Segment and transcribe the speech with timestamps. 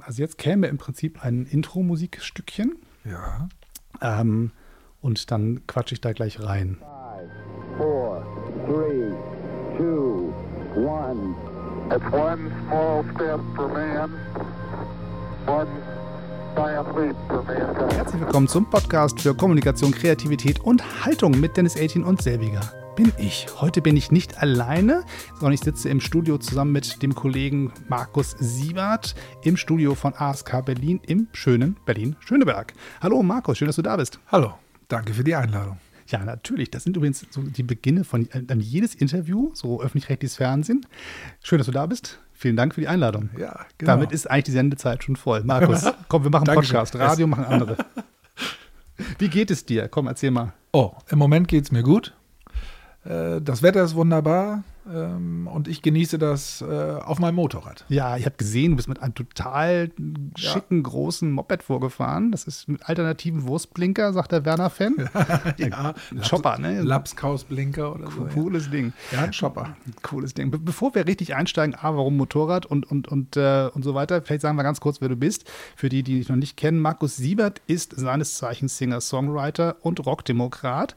[0.00, 2.76] also jetzt käme im Prinzip ein Intro-Musikstückchen.
[3.04, 3.48] Ja.
[4.00, 4.50] Ähm,
[5.00, 6.78] und dann quatsche ich da gleich rein.
[6.80, 7.30] Five,
[7.78, 8.26] four,
[8.66, 9.12] three,
[9.76, 10.32] two,
[10.76, 11.34] one.
[11.90, 14.10] It's one small step for man,
[15.46, 15.68] one
[16.56, 17.92] giant leap for mankind.
[17.92, 22.62] Herzlich willkommen zum Podcast für Kommunikation, Kreativität und Haltung mit Dennis 18 und selbiger
[22.96, 23.46] bin ich.
[23.60, 25.04] Heute bin ich nicht alleine,
[25.34, 30.64] sondern ich sitze im Studio zusammen mit dem Kollegen Markus Siebert im Studio von ASK
[30.64, 32.72] Berlin im schönen Berlin-Schöneberg.
[33.00, 34.20] Hallo Markus, schön, dass du da bist.
[34.30, 34.54] Hallo,
[34.88, 35.78] danke für die Einladung.
[36.06, 36.70] Ja, natürlich.
[36.70, 40.86] Das sind übrigens so die Beginne von äh, jedes Interview, so öffentlich-rechtliches Fernsehen.
[41.42, 42.20] Schön, dass du da bist.
[42.32, 43.30] Vielen Dank für die Einladung.
[43.38, 43.92] Ja, genau.
[43.92, 45.42] Damit ist eigentlich die Sendezeit schon voll.
[45.42, 46.44] Markus, komm, wir machen.
[46.44, 46.94] Podcast.
[46.96, 47.76] Radio machen andere.
[49.18, 49.88] Wie geht es dir?
[49.88, 50.52] Komm, erzähl mal.
[50.72, 52.14] Oh, im Moment geht es mir gut.
[53.04, 57.84] Äh, Das Wetter ist wunderbar ähm, und ich genieße das äh, auf meinem Motorrad.
[57.88, 59.90] Ja, ich habe gesehen, du bist mit einem total
[60.36, 62.32] schicken, großen Moped vorgefahren.
[62.32, 64.94] Das ist mit alternativen Wurstblinker, sagt der Werner-Fan.
[65.56, 65.94] Ja,
[66.28, 66.82] Chopper, ne?
[66.82, 68.26] Lapskausblinker oder so.
[68.34, 68.92] Cooles Ding.
[69.12, 69.76] Ja, ja ein Chopper.
[70.02, 70.50] Cooles Ding.
[70.50, 74.20] Be bevor wir richtig einsteigen, A, warum Motorrad und, und, und, äh, und so weiter,
[74.22, 75.50] vielleicht sagen wir ganz kurz, wer du bist.
[75.76, 80.04] Für die, die dich noch nicht kennen, Markus Siebert ist seines Zeichens Singer, Songwriter und
[80.04, 80.94] Rockdemokrat.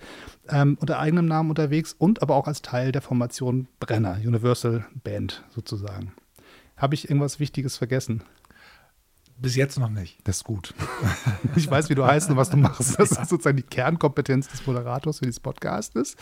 [0.50, 5.44] Ähm, unter eigenem Namen unterwegs und aber auch als Teil der Formation Brenner, Universal Band
[5.50, 6.14] sozusagen.
[6.78, 8.23] Habe ich irgendwas Wichtiges vergessen?
[9.39, 10.17] Bis jetzt noch nicht.
[10.23, 10.73] Das ist gut.
[11.55, 12.99] Ich weiß, wie du heißt und was du machst.
[12.99, 16.16] Das ist sozusagen die Kernkompetenz des Moderators für dieses Podcastes.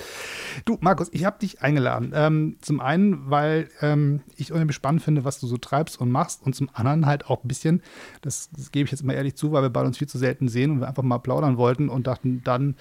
[0.64, 2.14] Du, Markus, ich habe dich eingeladen.
[2.14, 6.42] Ähm, zum einen, weil ähm, ich unheimlich spannend finde, was du so treibst und machst.
[6.44, 7.82] Und zum anderen halt auch ein bisschen,
[8.22, 10.48] das, das gebe ich jetzt mal ehrlich zu, weil wir beide uns viel zu selten
[10.48, 12.76] sehen und wir einfach mal plaudern wollten und dachten dann,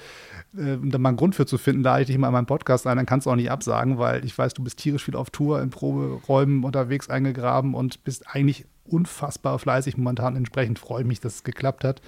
[0.57, 2.47] äh, um da mal einen Grund für zu finden, lade ich dich mal in meinen
[2.47, 5.17] Podcast ein, dann kannst du auch nicht absagen, weil ich weiß, du bist tierisch viel
[5.17, 10.37] auf Tour, in Proberäumen unterwegs eingegraben und bist eigentlich unfassbar fleißig momentan.
[10.37, 12.01] Entsprechend freue ich mich, dass es geklappt hat.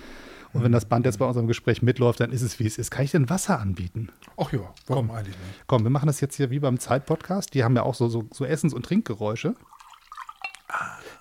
[0.53, 2.91] Und wenn das Band jetzt bei unserem Gespräch mitläuft, dann ist es, wie es ist.
[2.91, 4.09] Kann ich denn Wasser anbieten?
[4.39, 5.65] Ach ja, warum eigentlich nicht?
[5.67, 7.53] Komm, wir machen das jetzt hier wie beim Zeit-Podcast.
[7.53, 9.55] Die haben ja auch so, so, so Essens- und Trinkgeräusche.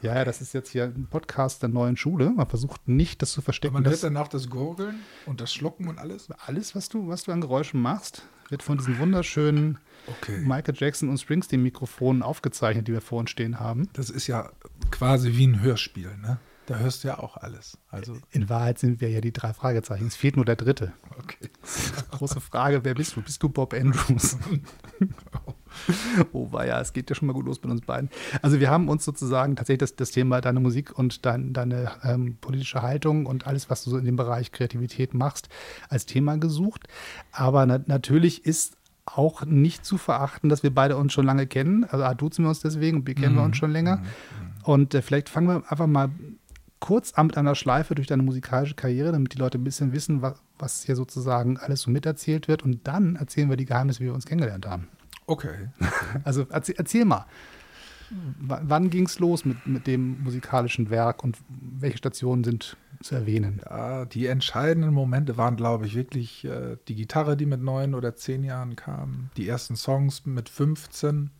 [0.01, 2.29] Ja, ja, das ist jetzt hier ein Podcast der neuen Schule.
[2.29, 3.73] Man versucht nicht, das zu verstecken.
[3.73, 6.29] Man dass hört danach das Gurgeln und das Schlucken und alles.
[6.45, 10.39] alles, was du, was du an Geräuschen machst, wird von diesen wunderschönen Okay.
[10.39, 13.89] Michael Jackson und Springsteen-Mikrofonen aufgezeichnet, die wir vor uns stehen haben.
[13.93, 14.51] Das ist ja
[14.91, 16.39] quasi wie ein Hörspiel, ne?
[16.65, 17.77] Da hörst du ja auch alles.
[17.91, 20.07] Also, In Wahrheit sind wir ja die drei Fragezeichen.
[20.07, 20.93] Es fehlt nur der dritte.
[21.19, 21.49] okay.
[22.11, 23.21] Große Frage, wer bist du?
[23.21, 24.37] Bist du Bob Andrews?
[26.33, 28.09] oh, ja, es geht ja schon mal gut los mit uns beiden.
[28.41, 32.37] Also wir haben uns sozusagen tatsächlich das, das Thema deine Musik und dein, deine ähm,
[32.41, 35.49] politische Haltung und alles, was du so in dem Bereich Kreativität machst,
[35.89, 36.87] als Thema gesucht.
[37.31, 41.83] Aber na natürlich ist auch nicht zu verachten, dass wir beide uns schon lange kennen.
[41.83, 44.01] Also A, duzen wir uns deswegen und B, kennen wir uns schon länger.
[44.63, 46.09] Und äh, vielleicht fangen wir einfach mal
[46.79, 50.21] kurz an mit einer Schleife durch deine musikalische Karriere, damit die Leute ein bisschen wissen,
[50.21, 52.63] was, was hier sozusagen alles so miterzählt wird.
[52.63, 54.87] Und dann erzählen wir die Geheimnisse, wie wir uns kennengelernt haben.
[55.27, 55.69] Okay.
[56.23, 57.25] Also erzähl, erzähl mal,
[58.09, 63.15] w wann ging es los mit, mit dem musikalischen Werk und welche Stationen sind zu
[63.15, 63.61] erwähnen?
[63.65, 68.15] Ja, die entscheidenden Momente waren, glaube ich, wirklich äh, die Gitarre, die mit neun oder
[68.15, 71.31] zehn Jahren kam, die ersten Songs mit 15,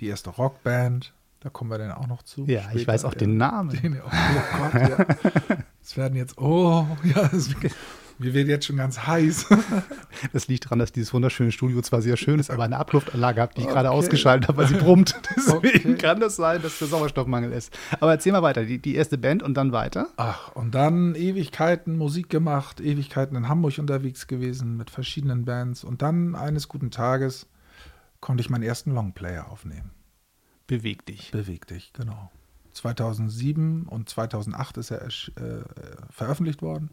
[0.00, 2.46] die erste Rockband, da kommen wir dann auch noch zu.
[2.46, 2.92] Ja, ich später.
[2.92, 3.70] weiß auch den Namen.
[3.70, 4.10] Den, oh
[4.58, 5.06] Gott, ja.
[5.80, 7.54] Es werden jetzt, oh, ja, es,
[8.18, 9.46] mir wird jetzt schon ganz heiß.
[10.32, 13.56] Das liegt daran, dass dieses wunderschöne Studio zwar sehr schön ist, aber eine Abluftanlage hat,
[13.56, 13.98] die ich gerade Okay.
[13.98, 15.14] ausgeschaltet habe, weil sie brummt.
[15.36, 15.94] Deswegen Okay.
[15.96, 17.72] kann das sein, dass der Sauerstoffmangel ist.
[18.00, 20.08] Aber erzähl mal weiter, die, die erste Band und dann weiter.
[20.16, 25.84] Ach, und dann Ewigkeiten Musik gemacht, Ewigkeiten in Hamburg unterwegs gewesen mit verschiedenen Bands.
[25.84, 27.46] Und dann eines guten Tages
[28.20, 29.90] konnte ich meinen ersten Longplayer aufnehmen.
[30.66, 31.30] Beweg dich.
[31.30, 32.30] Beweg dich, genau.
[32.72, 35.62] 2007 und 2008 ist er ersch- äh,
[36.10, 36.90] veröffentlicht worden.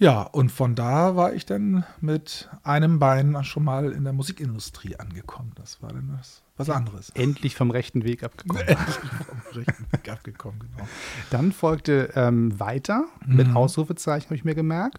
[0.00, 4.96] Ja, und von da war ich dann mit einem Bein schon mal in der Musikindustrie
[4.96, 5.52] angekommen.
[5.56, 7.10] Das war dann was, was anderes.
[7.10, 8.62] Endlich vom rechten Weg abgekommen.
[8.66, 10.88] Endlich vom richtigen Weg abgekommen, genau.
[11.30, 13.56] Dann folgte ähm, weiter mit Mhm.
[13.56, 14.98] Ausrufezeichen, habe ich mir gemerkt.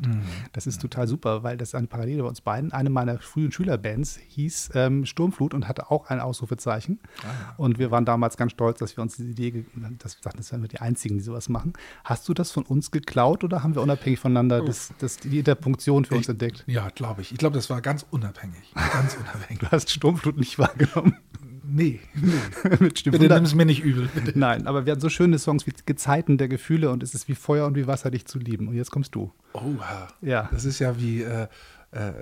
[0.53, 2.71] Das ist total super, weil das eine Parallele bei uns beiden.
[2.71, 6.99] Eine meiner frühen Schülerbands hieß ähm, Sturmflut und hatte auch ein Ausrufezeichen.
[7.23, 9.65] Ah, Und wir waren damals ganz stolz, dass wir uns diese Idee, ge-
[9.99, 11.73] das, das sind wir die Einzigen, die sowas machen.
[12.03, 16.05] Hast du das von uns geklaut oder haben wir unabhängig voneinander das, das, die Interpunktion
[16.05, 16.63] für uns Ich- entdeckt?
[16.67, 17.31] Ja, glaube ich.
[17.31, 18.73] Ich glaube, das war ganz unabhängig.
[18.93, 19.59] Ganz unabhängig.
[19.59, 21.15] Du hast Sturmflut nicht wahrgenommen.
[21.63, 22.31] Nee, nee.
[22.79, 23.17] mit Stimme.
[23.19, 24.09] Bitte nimm es mir nicht übel.
[24.13, 24.37] Bitte.
[24.37, 27.35] Nein, aber wir hatten so schöne Songs wie Gezeiten der Gefühle und es ist wie
[27.35, 28.67] Feuer und wie Wasser dich zu lieben.
[28.67, 29.31] Und jetzt kommst du.
[29.53, 30.07] Oha.
[30.21, 30.49] Ja.
[30.51, 31.47] Das ist ja wie äh,
[31.91, 32.13] äh,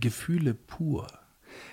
[0.00, 1.06] Gefühle pur.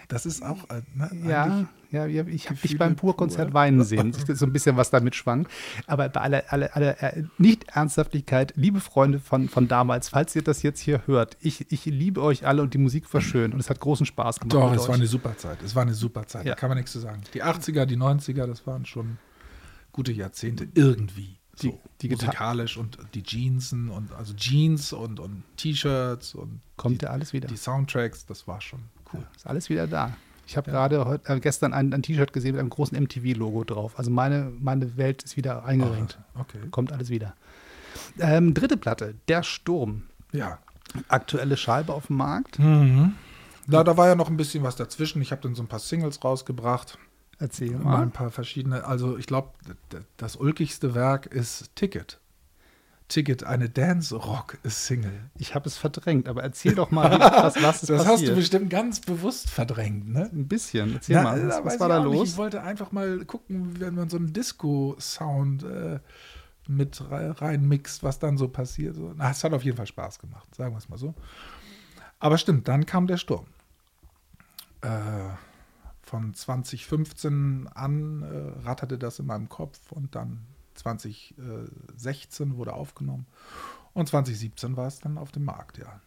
[0.08, 3.54] Das ist auch, äh, ne, Ja, eigentlich- ja, ja, ich habe dich beim Pur-Konzert pur.
[3.56, 4.14] weinen sehen.
[4.14, 5.48] So ein bisschen was damit schwang.
[5.88, 10.62] Aber bei aller, aller, aller äh, Nicht-Ernsthaftigkeit, liebe Freunde von, von damals, falls ihr das
[10.64, 13.70] jetzt hier hört, ich, ich liebe euch alle und die Musik war schön und es
[13.70, 14.54] hat großen Spaß gemacht.
[14.54, 14.88] Doch, es euch.
[14.90, 15.62] war eine super Zeit.
[15.64, 16.46] Es war eine super Zeit.
[16.46, 16.54] Ja.
[16.54, 17.22] Da kann man nichts zu sagen.
[17.34, 19.18] Die 80er, die 90er, das waren schon
[19.92, 21.38] gute Jahrzehnte irgendwie.
[21.62, 27.02] Die- So, die musikalisch und die Jeansen und also Jeans und, und T-Shirts und Kommt
[27.02, 27.48] die, ja alles wieder.
[27.48, 28.80] die Soundtracks, das war schon
[29.14, 29.26] cool.
[29.36, 30.18] Ist alles wieder da.
[30.48, 33.98] Ich habe gerade heut- äh, gestern ein, ein T-Shirt gesehen mit einem großen MTV-Logo drauf.
[33.98, 36.20] Also meine, meine Welt ist wieder eingerenkt.
[36.36, 36.60] Okay.
[36.72, 37.34] Kommt alles wieder.
[38.20, 40.04] Ähm, dritte Platte, Der Sturm.
[40.32, 40.60] Ja.
[41.08, 42.58] Aktuelle Scheibe auf dem Markt.
[43.68, 45.22] Da, da war ja noch ein bisschen was dazwischen.
[45.22, 46.98] Ich habe dann so ein paar Singles rausgebracht.
[47.40, 48.02] Erzähl Mal mal.
[48.04, 48.86] ein paar verschiedene.
[48.86, 49.50] Also ich glaube,
[50.18, 52.20] das ulkigste Werk ist Ticket.
[53.08, 55.30] Ticket, eine Dance-Rock-Single.
[55.38, 58.32] Ich habe es verdrängt, aber erzähl doch mal, wie- was, was ist Das hast passiert.
[58.32, 60.30] du bestimmt ganz bewusst verdrängt, ne?
[60.34, 60.94] Ein bisschen.
[60.96, 62.14] Erzähl Na, mal, was, was war da auch nicht.
[62.16, 62.30] los?
[62.30, 66.00] Ich wollte einfach mal gucken, wenn man so einen Disco-Sound äh,
[66.68, 68.98] mit rei- reinmixt, was dann so passiert.
[69.18, 71.14] Na, es hat auf jeden Fall Spaß gemacht, sagen wir es mal so.
[72.20, 73.46] Aber stimmt, dann kam der Sturm.
[74.82, 74.90] Äh,
[76.02, 80.40] von 2015 an äh, ratterte das in meinem Kopf und dann
[80.76, 83.26] 2016 wurde aufgenommen
[83.94, 86.02] und 2017 war es dann auf dem Markt, ja.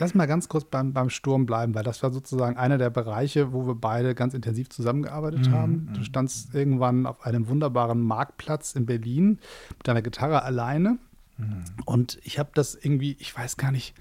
[0.00, 3.52] Lass mal ganz kurz beim, beim Sturm bleiben, weil das war sozusagen einer der Bereiche,
[3.52, 5.92] wo wir beide ganz intensiv zusammengearbeitet Mhm, haben.
[5.92, 9.40] Du standst irgendwann auf einem wunderbaren Marktplatz in Berlin
[9.76, 10.98] mit deiner Gitarre alleine.
[11.36, 11.64] Mhm.
[11.84, 13.92] Und ich habe das irgendwie, ich weiß gar nicht,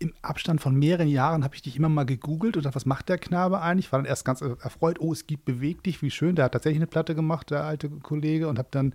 [0.00, 3.10] im Abstand von mehreren Jahren habe ich dich immer mal gegoogelt und dachte, was macht
[3.10, 3.86] der Knabe eigentlich?
[3.86, 6.36] Ich war dann erst ganz erfreut, oh, es gibt Beweg dich, wie schön.
[6.36, 8.94] Der hat tatsächlich eine Platte gemacht, der alte Kollege, und habe dann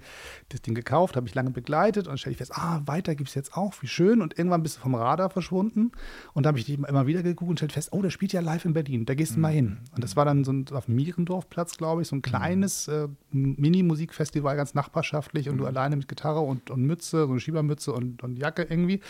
[0.49, 3.35] das Ding gekauft, habe ich lange begleitet und stelle ich fest, ah, weiter gibt es
[3.35, 4.23] jetzt auch, wie schön.
[4.23, 5.91] Und irgendwann bist du vom Radar verschwunden
[6.33, 8.41] und da habe ich dich immer wieder gegoogelt und stellte fest, oh, der spielt ja
[8.41, 9.77] live in Berlin, da gehst du mal hin.
[9.93, 13.07] Und das war dann so ein, auf dem Mierendorfplatz, glaube ich, so ein kleines äh,
[13.31, 18.23] Mini-Musikfestival, ganz nachbarschaftlich und du alleine mit Gitarre und, und Mütze, so eine Schiebermütze und,
[18.23, 19.01] und Jacke irgendwie.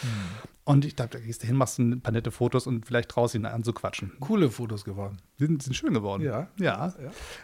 [0.65, 3.35] Und ich dachte, da gehst du hin, machst ein paar nette Fotos und vielleicht traust
[3.35, 4.11] ihn an zu quatschen.
[4.19, 5.17] Coole Fotos geworden.
[5.37, 6.23] Sind, sind schön geworden.
[6.23, 6.47] Ja.
[6.59, 6.91] Ja.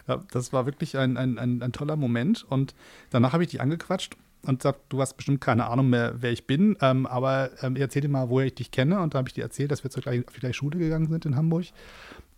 [0.08, 0.24] ja.
[0.32, 2.44] das war wirklich ein, ein, ein, ein toller Moment.
[2.48, 2.74] Und
[3.10, 6.48] danach habe ich dich angequatscht und gesagt, du hast bestimmt keine Ahnung mehr, wer ich
[6.48, 9.00] bin, ähm, aber ähm, erzähl dir mal, woher ich dich kenne.
[9.00, 11.08] Und da habe ich dir erzählt, dass wir zur gleichen, auf die gleiche Schule gegangen
[11.08, 11.66] sind in Hamburg.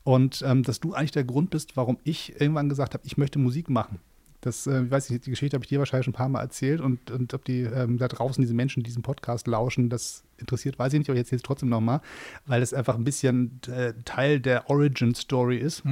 [0.03, 3.39] Und ähm, dass du eigentlich der Grund bist, warum ich irgendwann gesagt habe, ich möchte
[3.39, 4.01] Musik machen.
[4.45, 6.43] Das, äh, ich weiß nicht, die Geschichte habe ich dir wahrscheinlich schon ein paar Mal
[6.43, 10.23] erzählt und, und ob die ähm, da draußen diese Menschen, die diesen Podcast lauschen, das
[10.37, 12.03] interessiert, weiß ich nicht, aber jetzt jetzt trotzdem nochmal,
[12.45, 15.83] weil es einfach ein bisschen äh, Teil der Origin Story ist.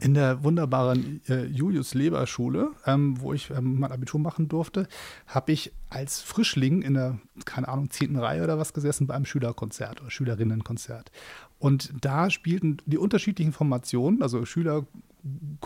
[0.00, 4.88] In der wunderbaren äh, Julius-Leber-Schule, ähm, wo ich ähm, mein Abitur machen durfte,
[5.28, 9.24] habe ich als Frischling in der, keine Ahnung, zehnten Reihe oder was gesessen bei einem
[9.24, 11.12] Schülerkonzert oder Schülerinnenkonzert.
[11.60, 14.44] Und da spielten die unterschiedlichen Formationen, also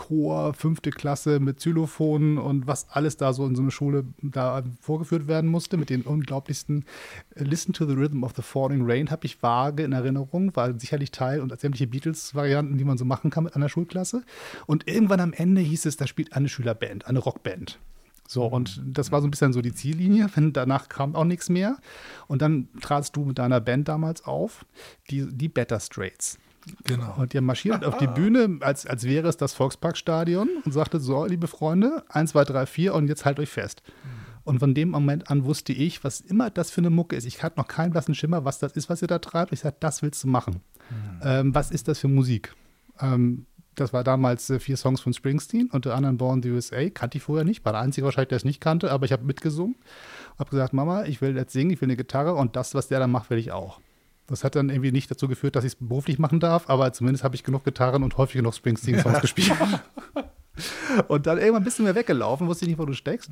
[0.09, 4.63] Schülerchor, fünfte Klasse mit Xylophonen und was alles da so in so einer Schule da
[4.81, 6.85] vorgeführt werden musste, mit den unglaublichsten
[7.35, 10.77] äh, Listen to the Rhythm of the Falling Rain habe ich vage in Erinnerung, war
[10.79, 14.23] sicherlich Teil und sämtliche Beatles-Varianten, die man so machen kann mit einer Schulklasse.
[14.65, 17.79] Und irgendwann am Ende hieß es, da spielt eine Schülerband, eine Rockband.
[18.27, 20.27] So, und das war so ein bisschen so die Ziellinie.
[20.35, 21.77] Wenn danach kam auch nichts mehr.
[22.27, 24.65] Und dann tratst du mit deiner Band damals auf,
[25.09, 26.37] die, die Better Straits.
[26.83, 27.15] Genau.
[27.17, 31.25] Und ihr marschiert auf die Bühne, als, als wäre es das Volksparkstadion und sagte: So,
[31.25, 33.83] liebe Freunde, 1, 2, 3, 4 und jetzt halt euch fest.
[34.43, 37.25] Und von dem Moment an wusste ich, was immer das für eine Mucke ist.
[37.25, 39.51] Ich hatte noch keinen blassen Schimmer, was das ist, was ihr da treibt.
[39.51, 40.61] Ich sagte, das willst du machen.
[41.21, 42.55] Ähm, was ist das für Musik?
[42.99, 46.89] Ähm, das war damals äh, vier Songs von Springsteen, unter anderem Born in the USA.
[46.89, 49.23] Kannte ich vorher nicht, war der Einzige wahrscheinlich, der es nicht kannte, aber ich habe
[49.23, 49.75] mitgesungen.
[50.37, 52.99] Habe gesagt, Mama, ich will jetzt singen, ich will eine Gitarre und das, was der
[52.99, 53.79] da macht, will ich auch.
[54.29, 57.23] Das hat dann irgendwie nicht dazu geführt, dass ich es beruflich machen darf, aber zumindest
[57.23, 59.51] habe ich genug Gitarren und häufig genug Springsteen-Songs gespielt.
[61.07, 63.31] Und dann irgendwann bist du mir weggelaufen, wusste ich nicht, wo du steckst.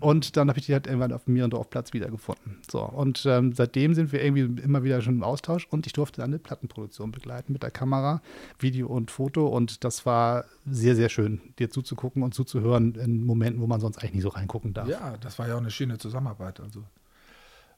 [0.00, 2.58] Und dann habe ich dich halt irgendwann auf dem Mierendorfplatz wiedergefunden.
[2.70, 6.20] So, und ähm, seitdem sind wir irgendwie immer wieder schon im Austausch und ich durfte
[6.20, 8.20] dann eine Plattenproduktion begleiten mit der Kamera,
[8.58, 9.46] Video und Foto.
[9.46, 13.98] Und das war sehr, sehr schön, dir zuzugucken und zuzuhören in Momenten, wo man sonst
[13.98, 14.88] eigentlich nicht so reingucken darf.
[14.88, 16.60] Ja, das war ja auch eine schöne Zusammenarbeit.
[16.60, 16.82] Also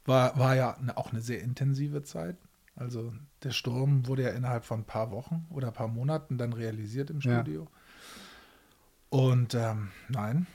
[0.07, 2.37] war, war ja eine, auch eine sehr intensive Zeit.
[2.75, 6.53] Also der Sturm wurde ja innerhalb von ein paar Wochen oder ein paar Monaten dann
[6.53, 7.41] realisiert im Ja.
[7.41, 7.67] Studio.
[9.09, 10.47] Und ähm, nein,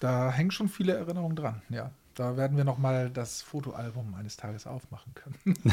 [0.00, 1.62] da hängen schon viele Erinnerungen dran.
[1.68, 5.54] Ja, da werden wir noch mal das Fotoalbum eines Tages aufmachen können.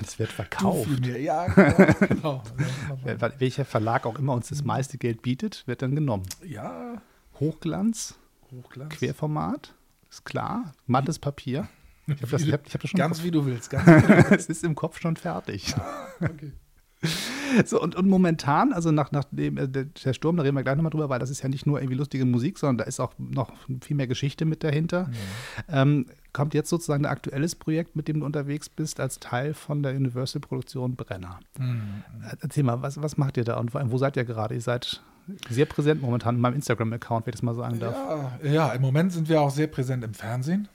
[0.00, 0.88] Das wird verkauft.
[0.88, 1.20] vielmehr.
[1.20, 1.46] Ja,
[2.00, 2.42] genau.
[2.56, 2.98] genau.
[3.04, 6.24] Wel- Welcher Verlag auch immer uns das meiste Geld bietet, wird dann genommen.
[6.44, 7.00] Ja,
[7.38, 8.14] Hochglanz,
[8.50, 8.94] Hochglanz.
[8.94, 9.74] Querformat,
[10.10, 11.68] ist klar, mattes Papier.
[12.06, 13.70] Ich habe das, ich hab, ich hab das schon Ganz wie du willst.
[13.70, 14.32] Ganz wie du willst.
[14.32, 15.74] es ist im Kopf schon fertig.
[16.20, 16.52] Okay.
[17.64, 20.76] So, und, und momentan, also nach, nach dem, äh, der Sturm, da reden wir gleich
[20.76, 23.12] nochmal drüber, weil das ist ja nicht nur irgendwie lustige Musik, sondern da ist auch
[23.18, 25.10] noch viel mehr Geschichte mit dahinter.
[25.68, 29.82] Ähm, kommt jetzt sozusagen ein aktuelles Projekt, mit dem du unterwegs bist, als Teil von
[29.82, 31.40] der Universal-Produktion Brenner.
[31.58, 34.54] Äh, Erzähl mal, was, was macht ihr da und vor allem, wo seid ihr gerade?
[34.54, 35.02] Ihr seid
[35.48, 37.94] sehr präsent momentan in meinem Instagram-Account, wenn ich das mal sagen darf.
[38.42, 40.68] Ja, ja, im Moment sind wir auch sehr präsent im Fernsehen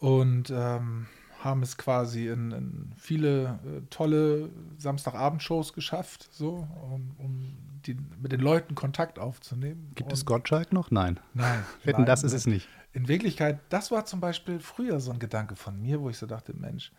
[0.00, 1.06] und ähm,
[1.42, 8.32] haben es quasi in, in viele äh, tolle Samstagabendshows geschafft, so, um, um die, mit
[8.32, 9.90] den Leuten Kontakt aufzunehmen.
[9.94, 10.90] Gibt und, es Gottschalk noch?
[10.90, 11.18] Nein.
[11.34, 11.64] Nein.
[11.84, 12.38] Wetten, das ist nein.
[12.38, 12.68] es nicht.
[12.92, 16.26] In Wirklichkeit, das war zum Beispiel früher so ein Gedanke von mir, wo ich so
[16.26, 16.92] dachte, Mensch,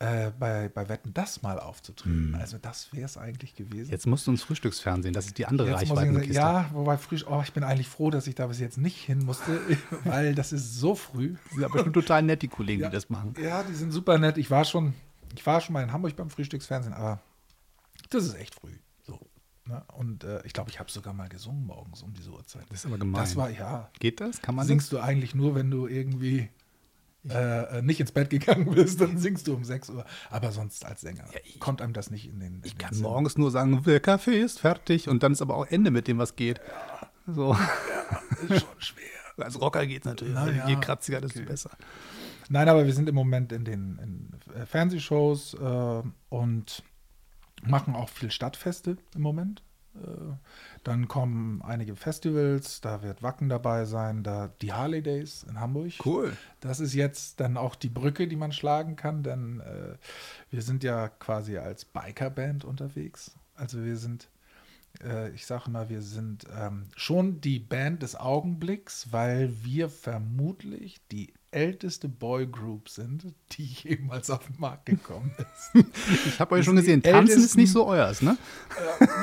[0.00, 2.34] äh, bei, bei Wetten das mal aufzutreten.
[2.34, 3.84] Also das wäre es eigentlich gewesen.
[3.86, 3.90] Hm.
[3.90, 6.34] Jetzt musst du ins Frühstücksfernsehen, das ist die andere Jetzt sagen, Reichweitenkiste.
[6.34, 9.18] ja, wobei früh, oh, ich bin eigentlich froh, dass ich da bis jetzt nicht hin
[9.24, 9.60] musste,
[10.04, 11.36] weil das ist so früh.
[11.50, 12.88] Die sind aber bestimmt total nett, die Kollegen, Ja.
[12.88, 13.34] die das machen.
[13.40, 14.38] Ja, die sind super nett.
[14.38, 14.94] Ich war schon,
[15.36, 17.20] ich war schon mal in Hamburg beim Frühstücksfernsehen, aber
[18.08, 18.72] das ist echt früh.
[19.06, 19.20] So.
[19.66, 19.84] Ne?
[19.92, 22.64] Und äh, ich glaube, ich habe sogar mal gesungen morgens um diese Uhrzeit.
[22.70, 23.20] Das ist aber gemein.
[23.20, 23.90] Das war, ja.
[23.98, 24.40] Geht das?
[24.40, 26.48] Kann man Singst du eigentlich nur, wenn du irgendwie
[27.28, 30.04] äh, äh, nicht ins Bett gegangen bist, dann singst du um 6 Uhr.
[30.30, 32.54] Aber sonst als Sänger ich- kommt einem das nicht in den.
[32.56, 33.02] In Ich den kann Sinn.
[33.02, 36.18] morgens nur sagen, der Kaffee ist fertig und dann ist aber auch Ende mit dem,
[36.18, 36.60] was geht.
[37.26, 37.56] So.
[38.48, 39.04] Ist schon schwer.
[39.44, 40.34] Als Rocker geht es natürlich.
[40.34, 41.70] Na ja, Je kratziger, desto besser.
[42.50, 46.82] Nein, aber wir sind im Moment in den in äh, Fernsehshows äh, und
[47.62, 49.62] machen auch viel Stadtfeste im Moment.
[49.94, 50.34] Äh,
[50.84, 55.92] dann kommen einige Festivals, da wird Wacken dabei sein, da die Harley Days in Hamburg.
[56.04, 56.36] Cool.
[56.60, 59.96] Das ist jetzt dann auch die Brücke, die man schlagen kann, denn äh,
[60.50, 63.32] wir sind ja quasi als Bikerband unterwegs.
[63.54, 64.28] Also wir sind,
[65.02, 71.00] äh, ich sage mal, wir sind ähm, schon die Band des Augenblicks, weil wir vermutlich
[71.10, 75.84] die älteste Boygroup sind, die jemals auf den Markt gekommen ist.
[76.26, 78.36] Ich habe euch schon gesehen, Tanzen ist ältesten- nicht so euers, ne?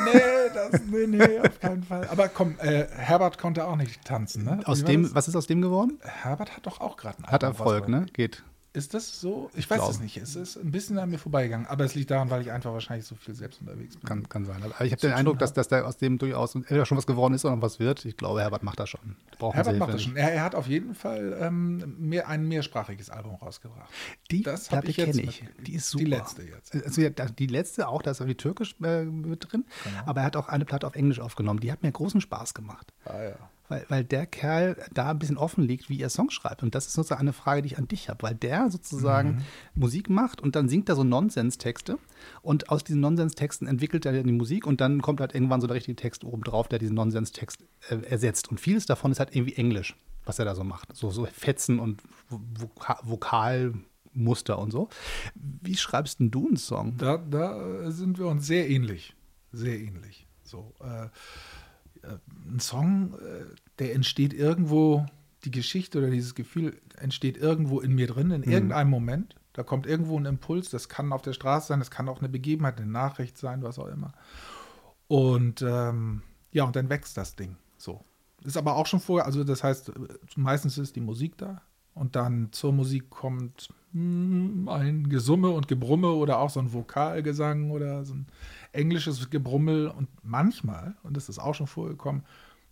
[0.05, 0.19] nee,
[0.53, 2.07] das, nee, nee, auf keinen Fall.
[2.09, 4.59] Aber komm, äh, Herbert konnte auch nicht tanzen, ne?
[4.65, 5.15] Aus dem, das?
[5.15, 5.99] was ist aus dem geworden?
[6.01, 8.05] Herbert hat doch auch gerade ein Hat Erfolg, ne?
[8.13, 8.43] Geht.
[8.77, 9.49] Ist das so?
[9.55, 10.03] Ich, weiß es glaube.
[10.03, 10.17] nicht.
[10.17, 11.65] Es ist ein bisschen an mir vorbeigegangen.
[11.65, 14.07] Aber es liegt daran, weil ich einfach wahrscheinlich so viel selbst unterwegs bin.
[14.07, 14.61] Kann, kann sein.
[14.61, 17.33] Aber ich habe den Eindruck, dass, dass da aus dem durchaus entweder schon was geworden
[17.33, 18.05] ist oder noch was wird.
[18.05, 19.15] Ich glaube, Herbert macht das schon.
[19.39, 20.15] Brauchen Herbert Sie macht das schon.
[20.15, 23.89] Er, er hat auf jeden Fall ähm, mehr, ein mehrsprachiges Album rausgebracht.
[24.29, 25.43] Die Das hab Platte ich jetzt kenne ich.
[25.65, 26.17] Die ist die super.
[26.17, 26.75] letzte jetzt.
[26.75, 29.65] Also ja, die letzte auch, da ist auch die Türkisch äh, mit drin.
[29.85, 29.97] Genau.
[30.05, 31.61] Aber er hat auch eine Platte auf Englisch aufgenommen.
[31.61, 32.93] Die hat mir großen Spaß gemacht.
[33.05, 33.35] Ah, ja.
[33.69, 36.63] Weil, weil der Kerl da ein bisschen offen liegt, wie er Songs schreibt.
[36.63, 38.23] Und das ist sozusagen eine Frage, die ich an dich habe.
[38.23, 39.41] Weil der sozusagen Mhm.
[39.75, 41.97] Musik macht und dann singt er so Nonsens-Texte.
[42.41, 45.67] Und aus diesen Nonsens-Texten entwickelt er dann die Musik und dann kommt halt irgendwann so
[45.67, 48.49] der richtige Text oben drauf, der diesen Nonsens-Text äh, ersetzt.
[48.49, 49.95] Und vieles davon ist halt irgendwie Englisch,
[50.25, 50.95] was er da so macht.
[50.95, 54.89] So, so Fetzen und Voka Vokalmuster und so.
[55.35, 56.95] Wie schreibst denn du einen Song?
[56.97, 59.13] Da, da sind wir uns sehr ähnlich.
[59.51, 60.25] Sehr ähnlich.
[60.43, 61.07] So, äh,
[62.49, 63.45] ein Song, äh,
[63.79, 65.05] der entsteht irgendwo,
[65.43, 69.35] die Geschichte oder dieses Gefühl entsteht irgendwo in mir drin, in irgendeinem Moment.
[69.53, 72.29] Da kommt irgendwo ein Impuls, das kann auf der Straße sein, das kann auch eine
[72.29, 74.11] Begebenheit, eine Nachricht sein, was auch immer.
[75.07, 77.55] Und ähm, ja, und dann wächst das Ding.
[77.77, 78.03] So.
[78.43, 79.93] Ist aber auch schon vorher, also das heißt, äh,
[80.35, 81.61] meistens ist die Musik da
[81.93, 87.71] und dann zur Musik kommt hm, ein Gesumme und Gebrumme oder auch so ein Vokalgesang
[87.71, 88.27] oder so ein
[88.71, 92.23] englisches Gebrummel und manchmal, und das ist auch schon vorgekommen,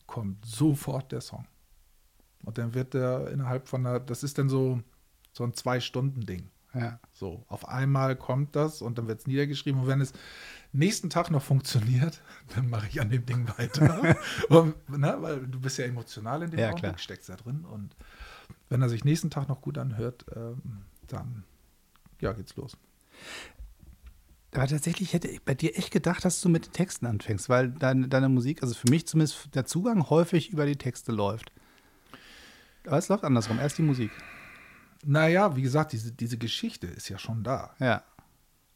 [0.05, 1.47] kommt sofort der Song.
[2.43, 4.81] Und dann wird der innerhalb von einer, das ist dann so,
[5.33, 6.49] so ein Zwei-Stunden-Ding.
[6.73, 6.99] Ja.
[7.13, 9.81] So, auf einmal kommt das und dann wird es niedergeschrieben.
[9.81, 10.13] Und wenn es
[10.73, 12.21] nächsten Tag noch funktioniert,
[12.55, 14.15] dann mache ich an dem Ding weiter.
[14.49, 17.65] und, ne, weil du bist ja emotional in dem Ja, Augenblick, steckst da drin.
[17.65, 17.95] Und
[18.69, 21.45] wenn er sich nächsten Tag noch gut anhört, ähm, dann
[22.19, 22.77] ja, geht's los.
[24.55, 27.71] Aber tatsächlich hätte ich bei dir echt gedacht, dass du mit den Texten anfängst, weil
[27.71, 31.51] deine, deine Musik, also für mich zumindest der Zugang häufig über die Texte läuft.
[32.85, 34.11] Aber es läuft andersrum, erst die Musik.
[35.03, 37.75] Naja, wie gesagt, diese, diese Geschichte ist ja schon da.
[37.79, 38.03] Ja.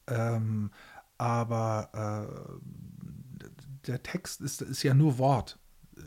[0.08, 0.72] Ähm,
[1.18, 5.58] aber äh, der Text ist, ist ja nur Wort.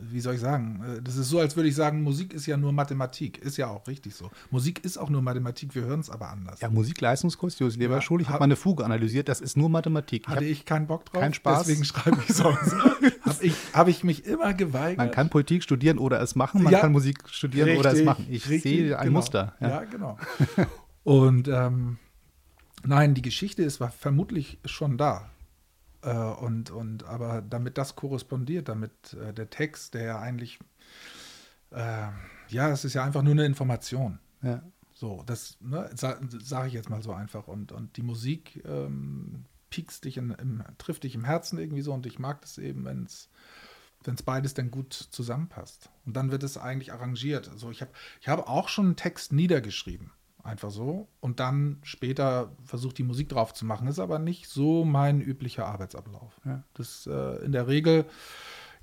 [0.00, 0.82] Wie soll ich sagen?
[0.98, 3.38] Äh, Das ist so, als würde ich sagen, Musik ist ja nur Mathematik.
[3.38, 4.30] Ist ja auch richtig so.
[4.50, 6.60] Musik ist auch nur Mathematik, wir hören es aber anders.
[6.60, 10.22] Ja, Musikleistungskurs, Josi Leberschule, ich habe hab- mal eine Fuge analysiert, das ist nur Mathematik.
[10.22, 11.64] Ich Hatte ich keinen Bock drauf, Keinen Spaß.
[11.66, 12.74] deswegen schreibe ich Songs.
[13.24, 14.98] Habe ich, hab ich mich immer geweigert.
[14.98, 16.80] man kann Politik studieren oder es machen, man Ja.
[16.80, 18.26] kann Musik studieren oder es Richtig, machen.
[18.28, 19.18] Ich richtig, sehe ein genau.
[19.18, 19.54] Muster.
[19.60, 19.84] Ja, Ja.
[19.84, 20.18] genau.
[21.04, 21.98] Und ähm,
[22.84, 25.30] nein, die Geschichte ist war vermutlich schon da.
[26.02, 30.58] Äh, und, und aber damit das korrespondiert, damit äh, der Text, der ja eigentlich,
[31.70, 32.08] äh,
[32.48, 34.18] ja, es ist ja einfach nur eine Information.
[34.42, 34.62] Ja.
[34.94, 37.48] So, das ne, sa sage ich jetzt mal so einfach.
[37.48, 41.92] Und, und die Musik, ähm, piekst dich in, im, trifft dich im Herzen irgendwie so
[41.92, 43.28] und ich mag das eben, wenn es
[44.04, 45.88] wenn es beides dann gut zusammenpasst.
[46.04, 47.48] Und dann wird es eigentlich arrangiert.
[47.48, 50.10] Also ich habe ich hab auch schon einen Text niedergeschrieben,
[50.42, 51.08] einfach so.
[51.20, 53.86] Und dann später versucht, die Musik drauf zu machen.
[53.88, 56.40] Ist aber nicht so mein üblicher Arbeitsablauf.
[56.44, 56.62] Ja.
[56.74, 58.04] Das, äh, in der Regel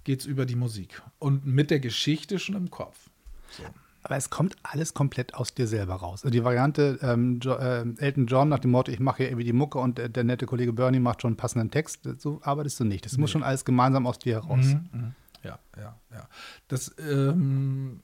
[0.04, 1.02] geht es über die Musik.
[1.20, 3.10] Und mit der Geschichte schon im Kopf.
[3.52, 3.64] So.
[4.04, 6.24] Aber es kommt alles komplett aus dir selber raus.
[6.24, 9.44] Also die Variante ähm, jo äh, Elton John nach dem Motto, ich mache hier irgendwie
[9.44, 12.80] die Mucke und der, der nette Kollege Bernie macht schon einen passenden Text, so arbeitest
[12.80, 13.06] du nicht.
[13.06, 14.66] Das muss schon alles gemeinsam aus dir heraus.
[14.66, 15.16] Mhm.
[15.44, 16.28] Ja, ja, ja.
[16.70, 18.02] Das, ähm,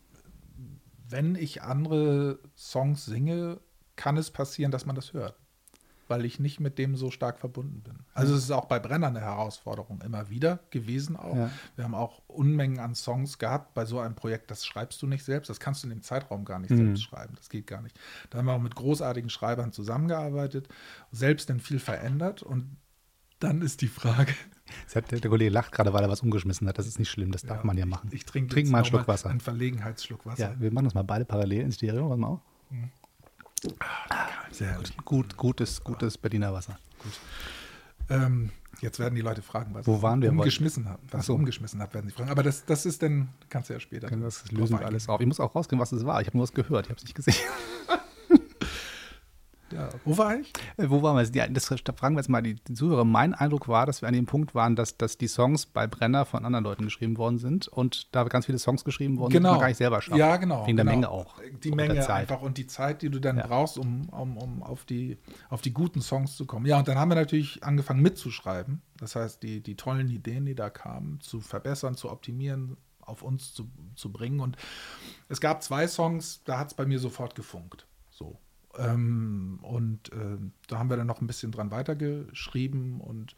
[1.15, 3.61] wenn ich andere Songs singe,
[3.95, 5.39] kann es passieren, dass man das hört.
[6.09, 7.99] Weil ich nicht mit dem so stark verbunden bin.
[8.13, 11.35] Also es ist auch bei Brenner eine Herausforderung immer wieder gewesen auch.
[11.37, 11.49] Ja.
[11.77, 15.23] Wir haben auch Unmengen an Songs gehabt bei so einem Projekt, das schreibst du nicht
[15.23, 16.77] selbst, das kannst du in dem Zeitraum gar nicht Mhm.
[16.87, 17.33] selbst schreiben.
[17.37, 17.97] Das geht gar nicht.
[18.29, 20.67] Da haben wir auch mit großartigen Schreibern zusammengearbeitet,
[21.11, 22.75] selbst dann viel verändert und
[23.39, 24.33] dann ist die Frage,
[24.95, 26.77] hat, der, Kollege lacht gerade, weil er was umgeschmissen hat.
[26.77, 28.09] Das ist nicht schlimm, das darf man ja machen.
[28.11, 29.29] Ich trinke Trink mal einen Schluck Wasser.
[29.29, 30.53] Einen Verlegenheitsschluck Wasser.
[30.53, 32.09] Ja, wir machen das mal beide parallel in Stereo.
[32.09, 32.39] Warte mal auf.
[34.51, 34.95] Sehr herrlich.
[34.97, 36.77] Gut, gutes, gutes Berliner Wasser.
[38.09, 40.29] Ähm, jetzt werden die Leute fragen, was Wo waren wir?
[40.29, 40.99] umgeschmissen hat.
[41.11, 41.33] Was so.
[41.33, 42.29] umgeschmissen hat, werden sie fragen.
[42.29, 44.07] Aber das, das ist dann, kannst du ja später.
[44.07, 45.19] Können das lösen wir alles auf.
[45.19, 46.21] Ich muss auch rauskriegen, was es war.
[46.21, 47.35] Ich habe nur was gehört, ich habe es nicht gesehen.
[49.71, 49.89] Ja.
[50.03, 50.53] Wo war ich?
[50.77, 51.23] Äh, Wo waren wir?
[51.35, 53.03] Ja, das da fragen wir jetzt mal die, die Zuhörer.
[53.03, 56.25] Mein Eindruck war, dass wir an dem Punkt waren, dass, dass die Songs bei Brenner
[56.25, 59.49] von anderen Leuten geschrieben worden sind und da ganz viele Songs geschrieben worden sind, die
[59.49, 60.17] man gar nicht selber schafft.
[60.17, 60.67] Ja, genau.
[60.67, 60.95] Wegen der genau.
[60.95, 61.39] Menge auch.
[61.63, 63.47] Die Und der Menge einfach und die Zeit, die du dann Ja.
[63.47, 65.17] brauchst, um, um, um auf, die,
[65.49, 66.65] auf die guten Songs zu kommen.
[66.65, 68.81] Ja, und dann haben wir natürlich angefangen mitzuschreiben.
[68.97, 73.53] Das heißt, die, die tollen Ideen, die da kamen, zu verbessern, zu optimieren, auf uns
[73.53, 74.39] zu, zu bringen.
[74.39, 74.57] Und
[75.27, 77.87] es gab zwei Songs, da hat es bei mir sofort gefunkt.
[78.09, 78.37] So.
[78.77, 83.35] Ähm, und ähm, da haben wir dann noch ein bisschen dran weitergeschrieben und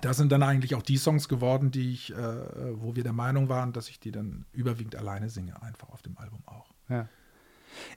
[0.00, 3.48] das sind dann eigentlich auch die Songs geworden, die ich, äh, wo wir der Meinung
[3.48, 6.72] waren, dass ich die dann überwiegend alleine singe, einfach auf dem Album auch.
[6.88, 7.08] Ja.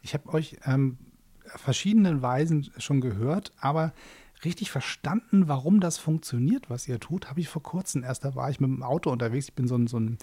[0.02, 0.98] Ich habe euch ähm,
[1.46, 3.94] verschiedenen Weisen schon gehört, aber
[4.46, 8.24] richtig verstanden, warum das funktioniert, was ihr tut, habe ich vor kurzem erst.
[8.24, 9.50] Da war ich mit dem Auto unterwegs.
[9.50, 10.18] Ich bin so ein, so ein,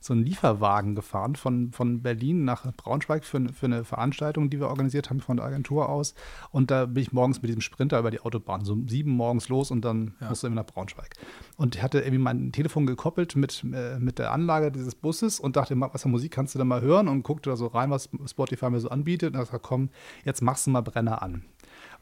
[0.00, 4.58] so ein Lieferwagen gefahren von, von Berlin nach Braunschweig für, eine- für eine Veranstaltung, die
[4.58, 6.14] wir organisiert haben von der Agentur aus.
[6.50, 9.48] Und da bin ich morgens mit diesem Sprinter über die Autobahn, so um sieben morgens
[9.48, 11.10] los und dann musste ich nach Braunschweig.
[11.56, 15.56] Und ich hatte irgendwie mein Telefon gekoppelt mit, äh, mit der Anlage dieses Busses und
[15.56, 17.08] dachte, was für Musik kannst du denn mal hören?
[17.08, 19.34] Und guckte da so rein, was Spotify mir so anbietet.
[19.34, 19.90] Und dachte, komm,
[20.24, 21.42] jetzt machst du mal Brenner an.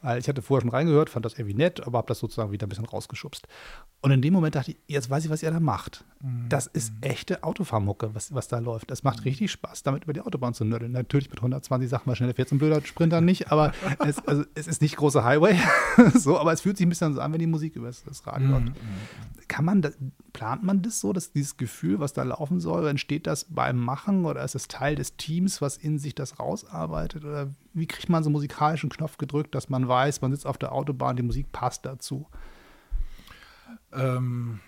[0.05, 2.67] Weil ich hatte vorher schon reingehört, fand das irgendwie nett, aber habe das sozusagen wieder
[2.67, 3.49] ein bisschen rausgeschubst.
[4.03, 6.05] Und in dem Moment dachte ich, jetzt weiß ich, was ihr da macht.
[6.51, 8.91] Das ist echte Autofahrmucke, was, was da läuft.
[8.91, 10.93] Das macht richtig Spaß, damit über die Autobahn zu nödeln.
[10.93, 13.73] Natürlich mit 120 Sachen mal schneller fährt so ein blöder Sprinter nicht, aber
[14.07, 15.59] es, also, es ist nicht großer Highway.
[16.15, 18.27] so, aber es fühlt sich ein bisschen so an, wenn die Musik über das, das
[18.27, 18.73] Radio läuft.
[19.49, 19.97] Kann man, das,
[20.35, 24.27] plant man das so, dass dieses Gefühl, was da laufen soll, entsteht das beim Machen
[24.27, 27.25] oder ist es Teil des Teams, was in sich das rausarbeitet?
[27.25, 30.59] Oder wie kriegt man so einen musikalischen Knopf gedrückt, dass man weiß, man sitzt auf
[30.59, 32.27] der Autobahn, die Musik passt dazu?
[33.93, 34.61] Ähm,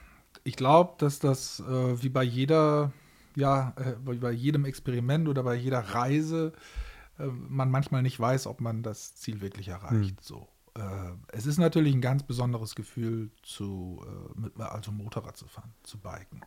[0.45, 2.93] ich glaube, dass das äh, wie bei jeder,
[3.35, 6.53] ja, äh, bei jedem Experiment oder bei jeder Reise
[7.19, 10.23] äh, man manchmal nicht weiß, ob man das Ziel wirklich erreicht.
[10.23, 10.49] So.
[10.77, 15.73] Äh, es ist natürlich ein ganz besonderes Gefühl, zu, äh, mit, also Motorrad zu fahren,
[15.83, 16.43] zu biken.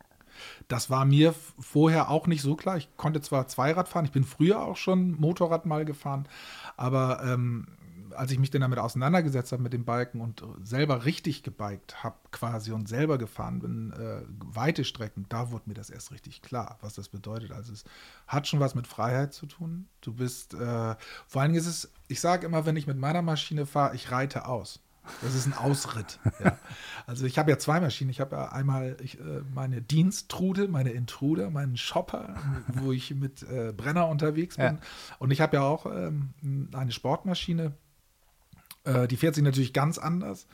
[0.68, 2.76] Das war mir vorher auch nicht so klar.
[2.76, 6.28] Ich konnte zwar Zweirad fahren, ich bin früher auch schon Motorrad mal gefahren,
[6.76, 7.66] aber ähm,
[8.14, 12.16] als ich mich dann damit auseinandergesetzt habe mit dem Biken und selber richtig gebiked habe
[12.30, 16.78] quasi und selber gefahren bin, äh, weite Strecken, da wurde mir das erst richtig klar,
[16.80, 17.52] was das bedeutet.
[17.52, 17.84] Also es
[18.26, 19.88] hat schon was mit Freiheit zu tun.
[20.00, 23.22] Du bist, äh, vor allen Dingen ist es, ich sage immer, wenn ich mit meiner
[23.22, 24.80] Maschine fahre, ich reite aus.
[25.22, 26.18] Das ist ein Ausritt.
[26.42, 26.58] ja.
[27.06, 28.10] Also ich habe ja zwei Maschinen.
[28.10, 32.36] Ich habe ja einmal ich, äh, meine Dienstrude, meine Intruder, meinen Shopper,
[32.68, 34.64] wo ich mit äh, Brenner unterwegs bin.
[34.64, 34.78] Ja.
[35.18, 37.72] Und ich habe ja auch ähm, eine Sportmaschine.
[38.84, 40.46] Äh, die fährt sich natürlich ganz anders.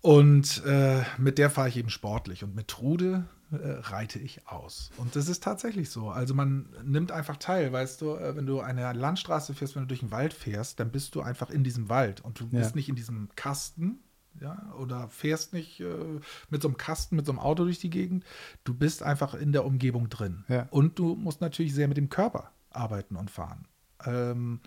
[0.00, 2.42] Und äh, mit der fahre ich eben sportlich.
[2.42, 4.90] Und mit Trude reite ich aus.
[4.96, 6.10] Und das ist tatsächlich so.
[6.10, 9.88] Also man nimmt einfach teil, weißt du, äh, wenn du eine Landstraße fährst, wenn du
[9.88, 12.60] durch den Wald fährst, dann bist du einfach in diesem Wald und du Ja.
[12.60, 13.98] bist nicht in diesem Kasten,
[14.40, 17.90] ja, oder fährst nicht äh, mit so einem Kasten, mit so einem Auto durch die
[17.90, 18.24] Gegend.
[18.62, 20.44] Du bist einfach in der Umgebung drin.
[20.48, 20.68] Ja.
[20.70, 23.66] Und du musst natürlich sehr mit dem Körper arbeiten und fahren.
[24.06, 24.60] Ähm,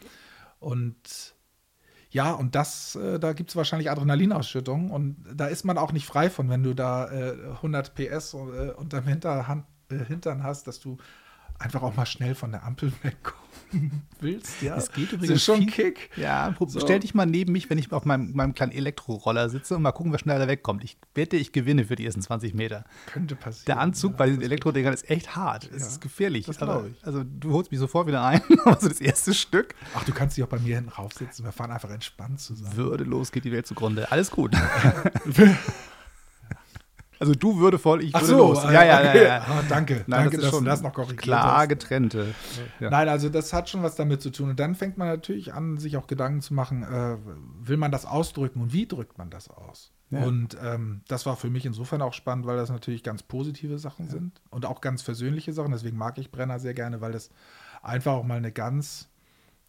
[0.59, 1.32] und
[2.13, 6.05] ja, und das, äh, da gibt es wahrscheinlich Adrenalinausschüttung und da ist man auch nicht
[6.05, 8.37] frei von, wenn du da äh, 100 PS äh,
[8.71, 10.97] unterm Hinterhand, äh, Hintern hast, dass du
[11.57, 13.42] einfach auch mal schnell von der Ampel wegkommen
[14.19, 14.61] willst.
[14.61, 16.09] Ja, Es geht Das übrigens ist schon ein Kick.
[16.15, 16.79] Ja, So.
[16.79, 19.91] stell dich mal neben mich, wenn ich auf meinem, meinem kleinen Elektroroller sitze und mal
[19.91, 20.83] gucken, wer schneller wegkommt.
[20.83, 22.85] Ich wette, ich gewinne für die ersten 20 Meter.
[23.07, 23.65] Könnte passieren.
[23.67, 24.17] Der Anzug ja.
[24.17, 25.69] bei diesen Elektrodingern ist echt hart.
[25.73, 26.45] Es Ja, ist gefährlich.
[26.45, 27.05] das aber, glaub ich.
[27.05, 28.41] Also du holst mich sofort wieder ein.
[28.65, 29.75] Also das erste Stück.
[29.93, 31.43] Ach, du kannst dich auch bei mir hinten raufsitzen.
[31.45, 32.75] Wir fahren einfach entspannt zusammen.
[32.77, 34.09] Würdelos geht die Welt zugrunde.
[34.11, 34.55] Alles gut.
[37.23, 38.65] also du würdevoll, ich Ach so, würdelos.
[38.65, 39.17] äh, Ja, ja, okay.
[39.17, 39.23] ja.
[39.23, 39.45] ja.
[39.47, 41.69] Ah, danke, Nein, danke, das ist dass schon du das noch korrigiert klar hast.
[41.69, 42.35] getrennte.
[42.79, 42.89] Ja.
[42.89, 44.49] Nein, also das hat schon was damit zu tun.
[44.49, 47.17] Und dann fängt man natürlich an, sich auch Gedanken zu machen, äh,
[47.65, 49.91] will man das ausdrücken und wie drückt man das aus?
[50.09, 50.23] Ja.
[50.25, 54.09] Und ähm, das war für mich insofern auch spannend, weil das natürlich ganz positive Sachen
[54.09, 55.71] sind und auch ganz versöhnliche Sachen.
[55.71, 57.29] Deswegen mag ich Brenner sehr gerne, weil das
[57.81, 59.09] einfach auch mal eine ganz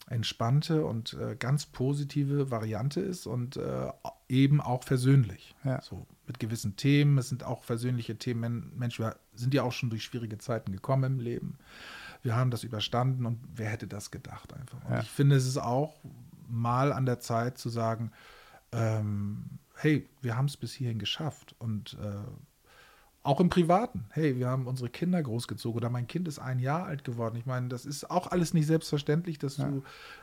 [0.09, 3.89] entspannte und äh, ganz positive Variante ist und äh,
[4.29, 5.55] eben auch versöhnlich.
[5.65, 5.81] Ja.
[5.81, 7.19] So mit gewissen Themen.
[7.19, 8.41] Es sind auch versöhnliche Themen.
[8.41, 11.59] Men- Mensch, wir sind ja auch schon durch schwierige Zeiten gekommen im Leben.
[12.23, 14.83] Wir haben das überstanden und wer hätte das gedacht einfach.
[14.85, 15.01] Und Ja.
[15.01, 16.01] ich finde, es ist auch
[16.49, 18.11] mal an der Zeit zu sagen,
[18.73, 19.45] ähm,
[19.77, 22.17] hey, wir haben es bis hierhin geschafft und äh,
[23.25, 24.05] auch im Privaten.
[24.11, 27.37] Hey, wir haben unsere Kinder großgezogen oder mein Kind ist ein Jahr alt geworden.
[27.37, 29.83] Ich meine, das ist auch alles nicht selbstverständlich, dass du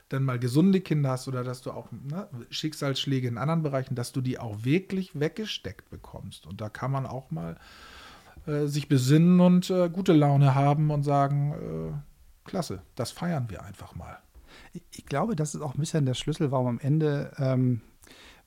[0.10, 4.12] dann mal gesunde Kinder hast oder dass du auch ne, Schicksalsschläge in anderen Bereichen, dass
[4.12, 6.46] du die auch wirklich weggesteckt bekommst.
[6.46, 7.58] Und da kann man auch mal
[8.46, 13.64] äh, sich besinnen und äh, gute Laune haben und sagen, äh, klasse, das feiern wir
[13.64, 14.18] einfach mal.
[14.74, 17.82] Ich- Ich glaube, das ist auch ein bisschen der Schlüssel, warum am Ende ähm,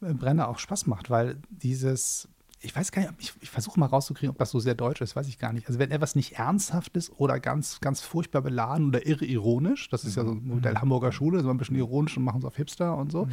[0.01, 2.29] Brenner auch Spaß macht, weil dieses,
[2.65, 5.15] ich weiß gar nicht, ich, ich versuche mal rauszukriegen, ob das so sehr deutsch ist,
[5.15, 5.69] weiß ich gar nicht.
[5.69, 10.05] Also wenn etwas nicht ernsthaft ist oder ganz, ganz furchtbar beladen oder irre ironisch, das
[10.05, 12.57] ist ja so ein Modell Hamburger Schule, so ein bisschen ironisch und machen es auf
[12.57, 13.29] Hipster und so.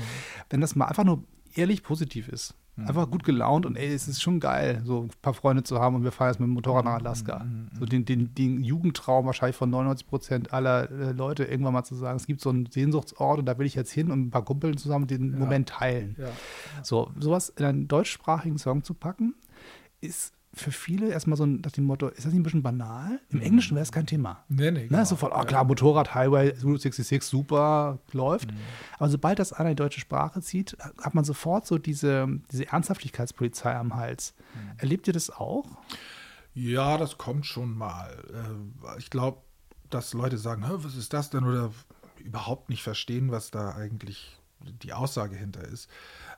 [0.49, 1.23] Wenn das mal einfach nur
[1.55, 5.33] ehrlich positiv ist, einfach gut gelaunt und ey, es ist schon geil, so ein paar
[5.33, 7.45] Freunde zu haben und wir fahren jetzt mit dem Motorrad nach Alaska.
[7.77, 11.95] So den, den, den Jugendtraum wahrscheinlich von 99 Prozent aller äh, Leute irgendwann mal zu
[11.95, 14.45] sagen, es gibt so einen Sehnsuchtsort und da will ich jetzt hin und ein paar
[14.45, 16.15] Kumpeln zusammen den Moment teilen.
[16.83, 19.35] So, sowas in einen deutschsprachigen Song zu packen,
[19.99, 23.19] ist für viele erstmal so ein, nach dem Motto, ist das nicht ein bisschen banal?
[23.29, 24.43] Im Englischen wäre es kein Thema.
[24.49, 25.03] Nee, nee, Ne, genau.
[25.05, 28.49] sofort, oh klar, Motorrad, Highway, Route 66, super, läuft.
[28.97, 32.67] Aber sobald das einer in die deutsche Sprache zieht, hat man sofort so diese, diese
[32.67, 34.33] Ernsthaftigkeitspolizei am Hals.
[34.77, 35.65] Erlebt ihr das auch?
[36.53, 38.11] Ja, das kommt schon mal.
[38.33, 39.37] Äh, Ich glaube,
[39.89, 41.45] dass Leute sagen, "Hä, was ist das denn?
[41.45, 41.71] Oder
[42.19, 44.37] überhaupt nicht verstehen, was da eigentlich
[44.83, 45.89] die Aussage hinter ist.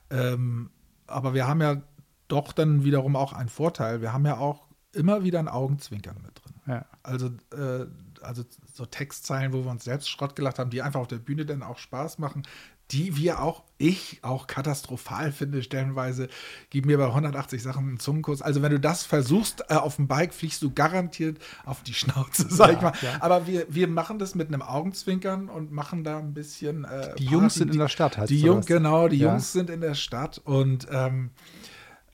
[0.09, 0.69] Ähm,
[1.07, 1.81] aber wir haben ja
[2.27, 4.01] doch dann wiederum auch einen Vorteil.
[4.01, 6.53] Wir haben ja auch immer wieder ein Augenzwinkern mit drin.
[6.67, 6.85] Ja.
[7.01, 7.85] Also, äh,
[8.21, 11.45] also so Textzeilen, wo wir uns selbst Schrott gelacht haben, die einfach auf der Bühne
[11.45, 12.43] dann auch Spaß machen,
[12.91, 16.27] die wir auch, ich auch katastrophal finde, stellenweise,
[16.69, 18.41] gib mir bei 180 Sachen einen Zungenkurs.
[18.41, 22.45] Also wenn du das versuchst, äh, auf dem Bike fliegst du garantiert auf die Schnauze,
[22.49, 22.93] sag ich mal.
[23.01, 23.17] ja.
[23.21, 27.25] Aber wir, wir machen das mit einem Augenzwinkern und machen da ein bisschen äh, Die
[27.25, 27.59] Jungs Party.
[27.59, 28.39] sind in der Stadt, heißt Die.
[28.41, 29.31] Jungs, genau, die Ja.
[29.31, 31.31] Jungs sind in der Stadt und ähm,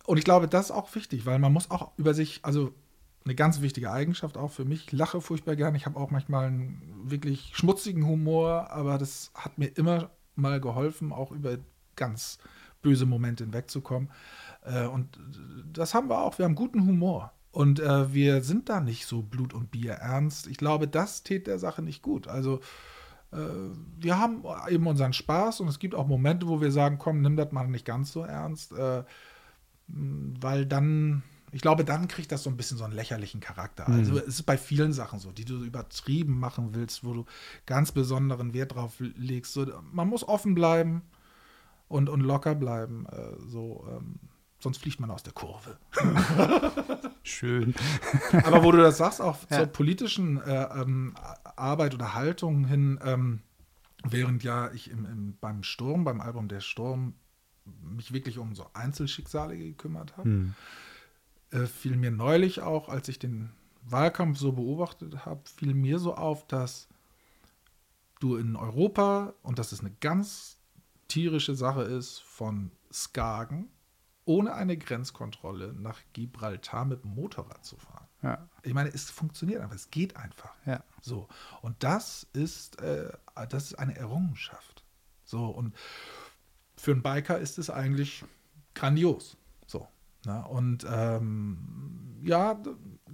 [0.09, 2.73] und ich glaube, das ist auch wichtig, weil man muss auch über sich, also
[3.25, 5.75] eine ganz wichtige Eigenschaft auch für mich, ich lache furchtbar gern.
[5.75, 11.11] Ich habe auch manchmal einen wirklich schmutzigen Humor, aber das hat mir immer mal geholfen,
[11.11, 11.59] auch über
[11.95, 12.39] ganz
[12.81, 14.09] böse Momente hinwegzukommen.
[14.63, 15.19] Äh, und
[15.71, 16.39] das haben wir auch.
[16.39, 17.31] Wir haben guten Humor.
[17.51, 20.47] Und äh, wir sind da nicht so Blut und Bier ernst.
[20.47, 22.27] Ich glaube, das tät der Sache nicht gut.
[22.27, 22.61] Also
[23.31, 23.37] äh,
[23.99, 27.35] wir haben eben unseren Spaß und es gibt auch Momente, wo wir sagen, komm, nimm
[27.35, 28.73] das mal nicht ganz so ernst.
[29.91, 33.87] Weil dann, ich glaube, dann kriegt das so ein bisschen so einen lächerlichen Charakter.
[33.87, 37.25] Also es ist bei vielen Sachen so, die du übertrieben machen willst, wo du
[37.65, 39.53] ganz besonderen Wert drauf legst.
[39.53, 41.01] So, man muss offen bleiben
[41.87, 43.07] und, und locker bleiben.
[43.07, 44.19] Äh, so, ähm,
[44.59, 45.77] sonst fliegt man aus der Kurve.
[47.23, 47.73] Schön.
[48.43, 49.57] Aber wo du das sagst, auch Ja.
[49.57, 51.15] zur politischen äh, ähm,
[51.55, 53.41] Arbeit oder Haltung hin, ähm,
[54.07, 57.15] während ja ich im, im, beim Sturm, beim Album Der Sturm,
[57.81, 60.55] mich wirklich um so Einzelschicksale gekümmert habe, Hm.
[61.51, 63.51] äh, fiel mir neulich auch, als ich den
[63.83, 66.87] Wahlkampf so beobachtet habe, fiel mir so auf, dass
[68.19, 70.57] du in Europa, und das ist eine ganz
[71.07, 73.69] tierische Sache ist, von Skagen
[74.25, 78.07] ohne eine Grenzkontrolle nach Gibraltar mit dem Motorrad zu fahren.
[78.21, 78.47] Ja.
[78.61, 80.53] Ich meine, es funktioniert einfach, es geht einfach.
[80.65, 80.83] Ja.
[81.01, 81.27] So.
[81.61, 83.11] Und das ist, äh,
[83.49, 84.83] das ist eine Errungenschaft.
[85.23, 85.45] So.
[85.47, 85.73] Und
[86.79, 88.23] für einen Biker ist es eigentlich
[88.73, 89.37] grandios.
[89.67, 89.87] So.
[90.25, 92.61] Na, und ähm, ja,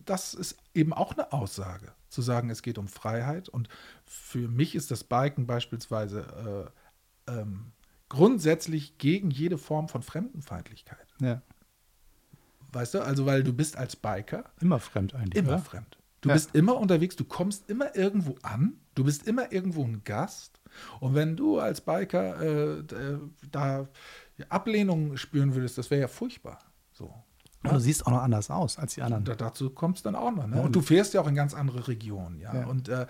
[0.05, 3.49] das ist eben auch eine Aussage, zu sagen, es geht um Freiheit.
[3.49, 3.67] Und
[4.05, 6.71] für mich ist das Biken beispielsweise
[7.27, 7.71] äh, ähm,
[8.09, 11.07] grundsätzlich gegen jede Form von Fremdenfeindlichkeit.
[11.19, 11.41] ja.
[12.71, 15.35] Weißt du, also weil du bist als Biker Immer fremd eigentlich.
[15.41, 15.59] immer oder?
[15.59, 15.97] fremd.
[16.19, 16.35] Du Ja.
[16.35, 20.59] bist immer unterwegs, du kommst immer irgendwo an, du bist immer irgendwo ein Gast.
[20.99, 23.17] Und wenn du als Biker äh, d-
[23.51, 23.87] da
[24.49, 26.59] Ablehnung spüren würdest, das wäre ja furchtbar.
[26.91, 27.13] So.
[27.63, 29.23] Und du siehst auch noch anders aus als die anderen.
[29.23, 30.45] Da, dazu kommt es dann auch noch.
[30.47, 30.61] Ne?
[30.61, 32.39] Und du fährst ja auch in ganz andere Regionen.
[32.39, 32.53] Ja?
[32.53, 32.65] Ja.
[32.67, 33.07] Und äh,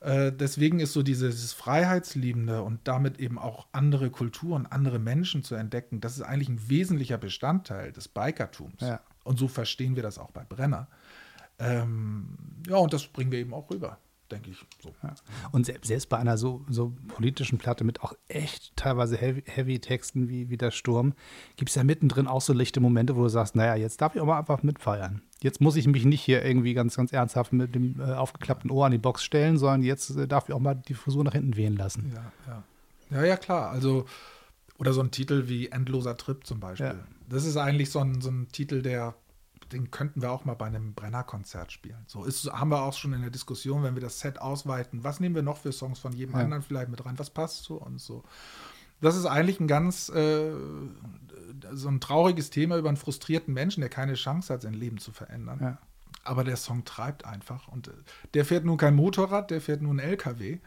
[0.00, 5.54] äh, deswegen ist so dieses Freiheitsliebende und damit eben auch andere Kulturen, andere Menschen zu
[5.54, 8.80] entdecken, das ist eigentlich ein wesentlicher Bestandteil des Bikertums.
[8.80, 9.00] Ja.
[9.24, 10.86] Und so verstehen wir das auch bei Brenner.
[11.58, 12.36] Ähm,
[12.68, 13.98] ja, und das bringen wir eben auch rüber,
[14.30, 14.64] denke ich.
[14.82, 14.94] So.
[15.02, 15.14] Ja.
[15.52, 19.78] Und selbst, selbst bei einer so, so politischen Platte mit auch echt teilweise heavy, heavy
[19.78, 21.14] Texten wie, wie der Sturm,
[21.56, 24.20] gibt es ja mittendrin auch so lichte Momente, wo du sagst, naja, jetzt darf ich
[24.20, 25.22] auch mal einfach mitfeiern.
[25.42, 28.86] Jetzt muss ich mich nicht hier irgendwie ganz, ganz ernsthaft mit dem äh, aufgeklappten Ohr
[28.86, 31.56] an die Box stellen, sondern jetzt äh, darf ich auch mal die Frisur nach hinten
[31.56, 32.12] wehen lassen.
[32.14, 32.62] Ja, ja.
[33.10, 33.70] Ja, ja, klar.
[33.70, 34.06] Also,
[34.78, 36.86] oder so ein Titel wie Endloser Trip zum Beispiel.
[36.86, 36.94] Ja.
[37.28, 39.14] Das ist eigentlich so ein, so ein Titel, der,
[39.72, 42.04] den könnten wir auch mal bei einem Brenner-Konzert spielen.
[42.06, 45.20] So ist, haben wir auch schon in der Diskussion, wenn wir das Set ausweiten, was
[45.20, 46.40] nehmen wir noch für Songs von jedem Ja.
[46.42, 48.22] anderen vielleicht mit rein, was passt zu uns so.
[49.00, 50.52] Das ist eigentlich ein ganz äh,
[51.72, 55.12] so ein trauriges Thema über einen frustrierten Menschen, der keine Chance hat, sein Leben zu
[55.12, 55.58] verändern.
[55.60, 55.78] Ja.
[56.22, 57.68] Aber der Song treibt einfach.
[57.68, 57.92] Und äh,
[58.34, 60.58] der fährt nun kein Motorrad, der fährt nun LKW.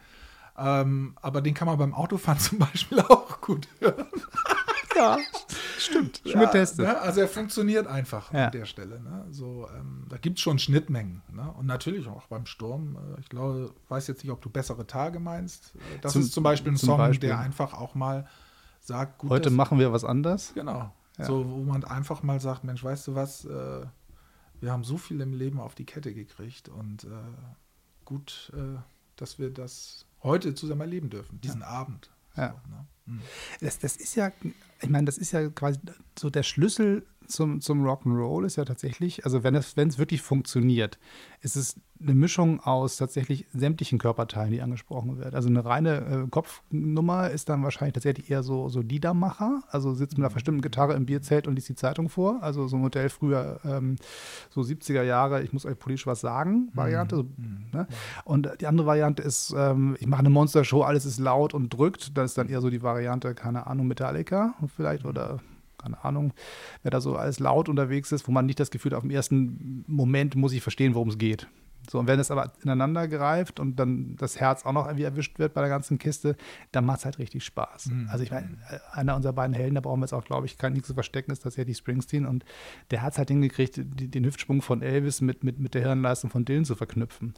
[0.59, 4.07] Ähm, aber den kann man beim Autofahren zum Beispiel auch gut hören.
[4.97, 5.17] Ja,
[5.77, 6.21] stimmt.
[6.23, 6.85] Schon Ja, getestet.
[6.85, 6.99] ne?
[6.99, 8.45] Also er funktioniert einfach Ja.
[8.47, 8.99] an der Stelle.
[8.99, 9.25] Ne?
[9.31, 11.21] So, ähm, da gibt es schon Schnittmengen.
[11.31, 11.51] Ne?
[11.57, 12.95] Und natürlich auch beim Sturm.
[13.15, 15.75] Äh, ich glaube, weiß jetzt nicht, ob du bessere Tage meinst.
[15.75, 17.29] Äh, Das Zum- ist zum Beispiel ein zum Song, Beispiel.
[17.29, 18.27] der einfach auch mal
[18.79, 20.53] sagt, gut, Heute machen wir was anders.
[20.55, 20.91] Genau.
[21.17, 21.25] Ja.
[21.25, 23.85] So, wo man einfach mal sagt, Mensch, weißt du was, äh,
[24.59, 27.07] wir haben so viel im Leben auf die Kette gekriegt und äh,
[28.05, 28.79] gut, äh,
[29.15, 32.09] dass wir das heute zusammen erleben dürfen, diesen Abend.
[32.35, 32.49] Ja.
[32.63, 32.85] So, ne?
[33.61, 34.31] Das, das ist ja,
[34.81, 35.79] ich meine, das ist ja quasi
[36.17, 40.21] so der Schlüssel zum, zum Rock'n'Roll ist ja tatsächlich, also wenn es, wenn es wirklich
[40.21, 40.97] funktioniert,
[41.41, 45.35] ist es eine Mischung aus tatsächlich sämtlichen Körperteilen, die angesprochen wird.
[45.35, 50.17] Also eine reine äh, Kopfnummer ist dann wahrscheinlich tatsächlich eher so, so Liedermacher, also sitzt
[50.17, 53.09] mit einer verstimmten Gitarre im Bierzelt und liest die Zeitung vor, also so ein Modell
[53.09, 53.95] früher, ähm,
[54.49, 57.15] so 70er Jahre, ich muss euch politisch was sagen, Variante.
[57.17, 57.25] So,
[57.73, 57.87] ne?
[58.25, 62.17] Und die andere Variante ist, ähm, ich mache eine Monstershow, alles ist laut und drückt,
[62.17, 65.39] das ist dann eher so die Variante, keine Ahnung, Metallica vielleicht oder
[65.77, 66.33] keine Ahnung,
[66.83, 69.11] wer da so alles laut unterwegs ist, wo man nicht das Gefühl hat, auf dem
[69.11, 71.47] ersten Moment muss ich verstehen, worum es geht.
[71.89, 75.39] So, und wenn es aber ineinander greift und dann das Herz auch noch irgendwie erwischt
[75.39, 76.35] wird bei der ganzen Kiste,
[76.71, 77.89] dann macht es halt richtig Spaß.
[78.09, 80.57] Also ich meine, äh, einer unserer beiden Helden, da brauchen wir jetzt auch, glaube ich,
[80.57, 82.45] kein nichts zu verstecken, ist tatsächlich Springsteen und
[82.91, 86.29] der hat es halt hingekriegt, die, den Hüftsprung von Elvis mit, mit, mit der Hirnleistung
[86.29, 87.33] von Dylan zu verknüpfen.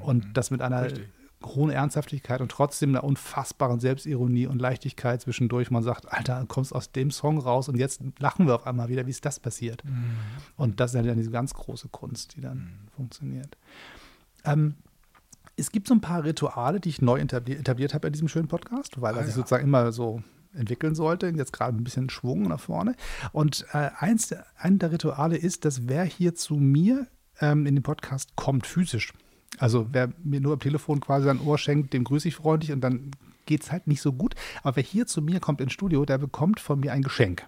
[0.00, 1.08] Und das mit einer Richtig.
[1.44, 5.70] Hohen Ernsthaftigkeit und trotzdem einer unfassbaren Selbstironie und Leichtigkeit zwischendurch.
[5.70, 8.88] Man sagt, Alter, du kommst aus dem Song raus und jetzt lachen wir auf einmal
[8.88, 9.82] wieder, wie ist das passiert?
[10.56, 13.56] Und das ist ja dann diese ganz große Kunst, die dann funktioniert.
[14.44, 14.74] Ähm,
[15.56, 18.48] es gibt so ein paar Rituale, die ich neu etabli etabliert habe in diesem schönen
[18.48, 19.36] Podcast, weil er Ah, sich ja.
[19.36, 20.22] sozusagen immer so
[20.54, 22.94] entwickeln sollte, jetzt gerade ein bisschen Schwung nach vorne.
[23.32, 27.06] Und äh, eins, der- ein der Rituale ist, dass wer hier zu mir
[27.40, 29.12] ähm, in den Podcast kommt, physisch,
[29.58, 32.80] also wer mir nur am Telefon quasi sein Ohr schenkt, dem grüße ich freundlich und
[32.80, 33.10] dann
[33.46, 34.34] geht es halt nicht so gut.
[34.62, 37.46] Aber wer hier zu mir kommt ins Studio, der bekommt von mir ein Geschenk.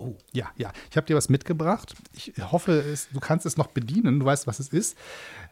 [0.00, 0.16] Oh.
[0.32, 0.72] Ja, ja.
[0.90, 1.94] Ich habe dir was mitgebracht.
[2.14, 4.20] Ich hoffe, es, du kannst es noch bedienen.
[4.20, 4.96] Du weißt, was es ist.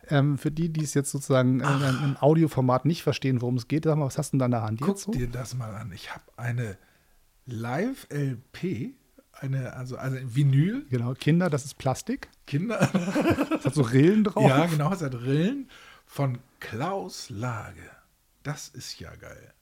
[0.08, 3.84] Ähm, für die, die es jetzt sozusagen äh, im Audioformat nicht verstehen, worum es geht,
[3.84, 4.80] sag mal, was hast du denn da in der Hand?
[4.80, 5.12] Guck Jetzt so?
[5.12, 5.92] dir das mal an.
[5.92, 6.78] Ich habe eine
[7.44, 8.94] Live-LP,
[9.40, 12.28] eine, also, also Vinyl, Genau, Kinder, das ist Plastik.
[12.46, 12.78] Kinder.
[13.50, 14.48] Das hat so Rillen drauf.
[14.48, 15.68] ja, genau, es hat Rillen
[16.06, 17.82] von Klaus Lage.
[18.42, 19.52] Das ist ja geil.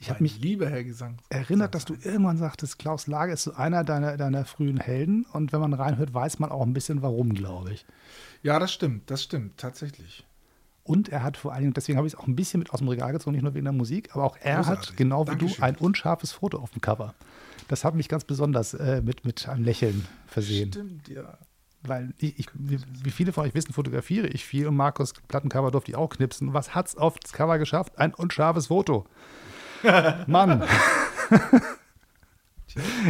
[0.00, 1.18] Ich habe mich lieber Herr Gesang.
[1.30, 5.24] erinnert, dass du irgendwann sagtest, Klaus Lage ist so einer deiner, deiner frühen Helden.
[5.32, 7.86] Und wenn man reinhört, weiß man auch ein bisschen warum, glaube ich.
[8.42, 10.24] Ja, das stimmt, das stimmt, tatsächlich.
[10.84, 12.78] Und er hat vor allen Dingen, deswegen habe ich es auch ein bisschen mit aus
[12.80, 14.90] dem Regal gezogen, nicht nur wegen der Musik, aber auch er Großartig.
[14.90, 15.56] hat, genau wie Dankeschön.
[15.58, 17.14] du, ein unscharfes Foto auf dem Cover.
[17.68, 20.72] Das hat mich ganz besonders äh, mit, mit einem Lächeln versehen.
[20.72, 21.38] Stimmt, ja.
[21.82, 25.92] Weil ich, ich, wie, viele von euch wissen, fotografiere ich viel und Markus Plattencover durfte
[25.92, 26.52] ich auch knipsen.
[26.52, 27.98] Was hat's auf das Cover geschafft?
[27.98, 29.06] Ein unscharfes Foto.
[30.26, 30.64] Mann.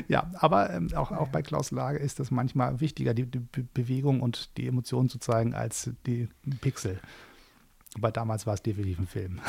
[0.09, 3.66] ja, aber ähm, auch, auch bei Klaus Lage ist das manchmal wichtiger, die, die Be
[3.73, 6.29] Bewegung und die Emotionen zu zeigen, als die
[6.61, 7.01] Pixel.
[7.94, 9.40] Aber damals war es definitiv ein Film.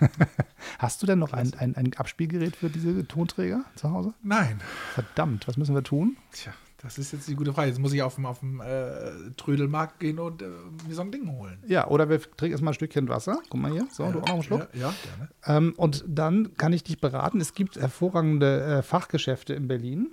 [0.78, 4.14] Hast du denn noch ein, ein, ein Abspielgerät für diese Tonträger zu Hause?
[4.22, 4.60] Nein.
[4.94, 6.16] Verdammt, was müssen wir tun?
[6.32, 6.52] Tja,
[6.82, 7.68] das ist jetzt die gute Frage.
[7.68, 10.46] Jetzt muss ich auf dem, auf dem äh, Trödelmarkt gehen und äh,
[10.86, 11.58] mir so ein Ding holen.
[11.66, 13.38] Ja, oder wir trinken erstmal ein Stückchen Wasser.
[13.48, 13.86] Guck mal hier.
[13.90, 14.68] So, du auch noch einen Schluck.
[14.74, 15.30] Ja, ja gerne.
[15.46, 17.40] Ähm, und dann kann ich dich beraten.
[17.40, 20.12] Es gibt hervorragende äh, Fachgeschäfte in Berlin.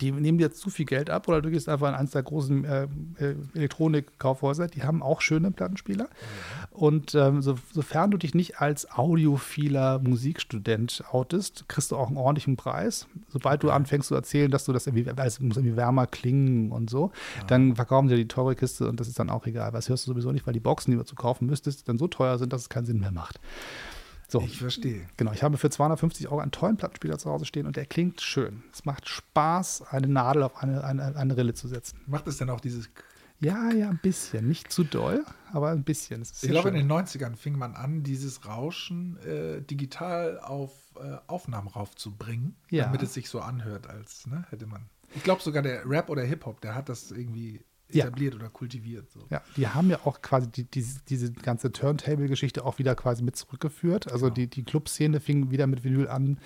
[0.00, 2.64] Die nehmen dir zu viel Geld ab oder du gehst einfach in eines der großen
[2.64, 6.08] äh, äh, Elektronikkaufhäuser, die haben auch schöne Plattenspieler.
[6.70, 12.16] Und ähm, so, sofern du dich nicht als audiophiler Musikstudent outest, kriegst du auch einen
[12.16, 13.06] ordentlichen Preis.
[13.28, 16.72] Sobald du anfängst zu erzählen, dass du das irgendwie, weil es muss irgendwie wärmer klingen
[16.72, 17.12] und so,
[17.46, 19.72] dann verkaufen sie die teure Kiste und das ist dann auch egal.
[19.72, 22.08] Was hörst du sowieso nicht, weil die Boxen, die du zu kaufen müsstest, dann so
[22.08, 23.40] teuer sind, dass es keinen Sinn mehr macht.
[24.32, 24.40] So.
[24.40, 25.06] Ich verstehe.
[25.18, 28.22] Genau, ich habe für 250 Euro einen tollen Plattenspieler zu Hause stehen und der klingt
[28.22, 28.62] schön.
[28.72, 32.00] Es macht Spaß, eine Nadel auf eine, eine, eine Rille zu setzen.
[32.06, 32.88] Macht es denn auch dieses.
[33.40, 34.48] Ja, ja, ein bisschen.
[34.48, 36.22] Nicht zu doll, aber ein bisschen.
[36.22, 36.88] Ich glaube, in schön.
[36.88, 42.84] den 90ern fing man an, dieses Rauschen äh, digital auf äh, Aufnahmen raufzubringen, Ja.
[42.84, 44.86] damit es sich so anhört, als ne, hätte man.
[45.14, 47.60] Ich glaube sogar der Rap oder Hip-Hop, der hat das irgendwie
[47.94, 48.04] Ja.
[48.04, 49.10] etabliert oder kultiviert.
[49.10, 49.20] So.
[49.30, 53.36] Ja, die haben ja auch quasi die, die, diese ganze Turntable-Geschichte auch wieder quasi mit
[53.36, 54.10] zurückgeführt.
[54.10, 56.38] Also die, die Clubszene fing wieder mit Vinyl an,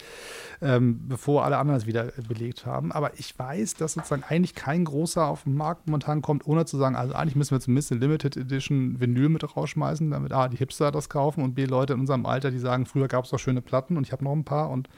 [0.60, 2.92] ähm, bevor alle anderen es wieder belegt haben.
[2.92, 6.76] Aber ich weiß, dass sozusagen eigentlich kein großer auf den Markt momentan kommt, ohne zu
[6.76, 10.56] sagen, also eigentlich müssen wir zumindest eine Limited Edition Vinyl mit rausschmeißen, damit A, die
[10.56, 13.38] Hipster das kaufen und B, Leute in unserem Alter, die sagen, früher gab es doch
[13.38, 14.88] schöne Platten und ich habe noch ein paar und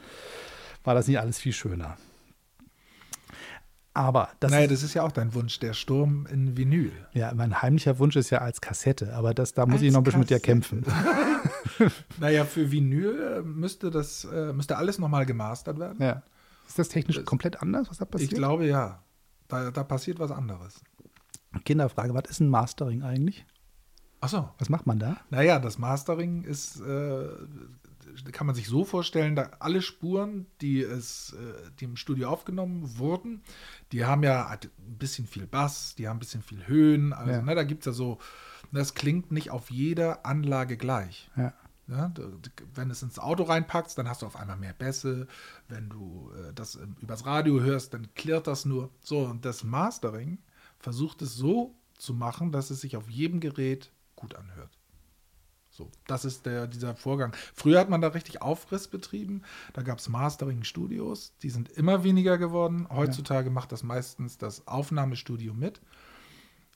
[0.83, 1.97] war das nicht alles viel schöner.
[3.99, 6.93] Aber das naja, ist, das ist ja auch dein Wunsch, der Sturm in Vinyl.
[7.13, 9.99] ja, mein heimlicher Wunsch ist ja als Kassette, aber das, da muss Als ich noch
[9.99, 10.81] ein bisschen mit dir Kassette.
[10.81, 10.85] kämpfen.
[12.19, 15.97] Naja, für Vinyl äh, müsste das äh, müsste alles nochmal gemastert werden.
[16.01, 16.23] Ja.
[16.67, 18.31] Ist das technisch Das- komplett anders, was da passiert?
[18.33, 19.01] Ich glaube ja.
[19.47, 20.81] Da, da passiert was anderes.
[21.65, 23.45] Kinderfrage, was ist ein Mastering eigentlich?
[24.21, 24.49] Achso.
[24.59, 25.17] Was macht man da?
[25.29, 27.27] Naja, das Mastering ist, äh,
[28.31, 32.97] kann man sich so vorstellen, da alle Spuren, die, es, äh, die im Studio aufgenommen
[32.97, 33.41] wurden,
[33.91, 37.13] die haben ja halt ein bisschen viel Bass, die haben ein bisschen viel Höhen.
[37.13, 37.41] Also, Ja.
[37.41, 38.19] ne, da gibt es ja so,
[38.71, 41.29] das klingt nicht auf jeder Anlage gleich.
[41.35, 41.53] Ja.
[41.87, 42.13] Ja,
[42.75, 45.25] wenn es ins Auto reinpackst, dann hast du auf einmal mehr Bässe.
[45.67, 48.91] Wenn du äh, das ähm, übers Radio hörst, dann klirrt das nur.
[49.01, 50.37] So, und das Mastering
[50.77, 54.77] versucht es so zu machen, dass es sich auf jedem Gerät gut anhört.
[55.79, 57.31] So, das ist der, dieser Vorgang.
[57.53, 59.43] Früher hat man da richtig Aufriss betrieben.
[59.71, 61.31] Da gab es Mastering-Studios.
[61.41, 62.85] Die sind immer weniger geworden.
[62.89, 65.79] Heutzutage macht das meistens das Aufnahmestudio mit.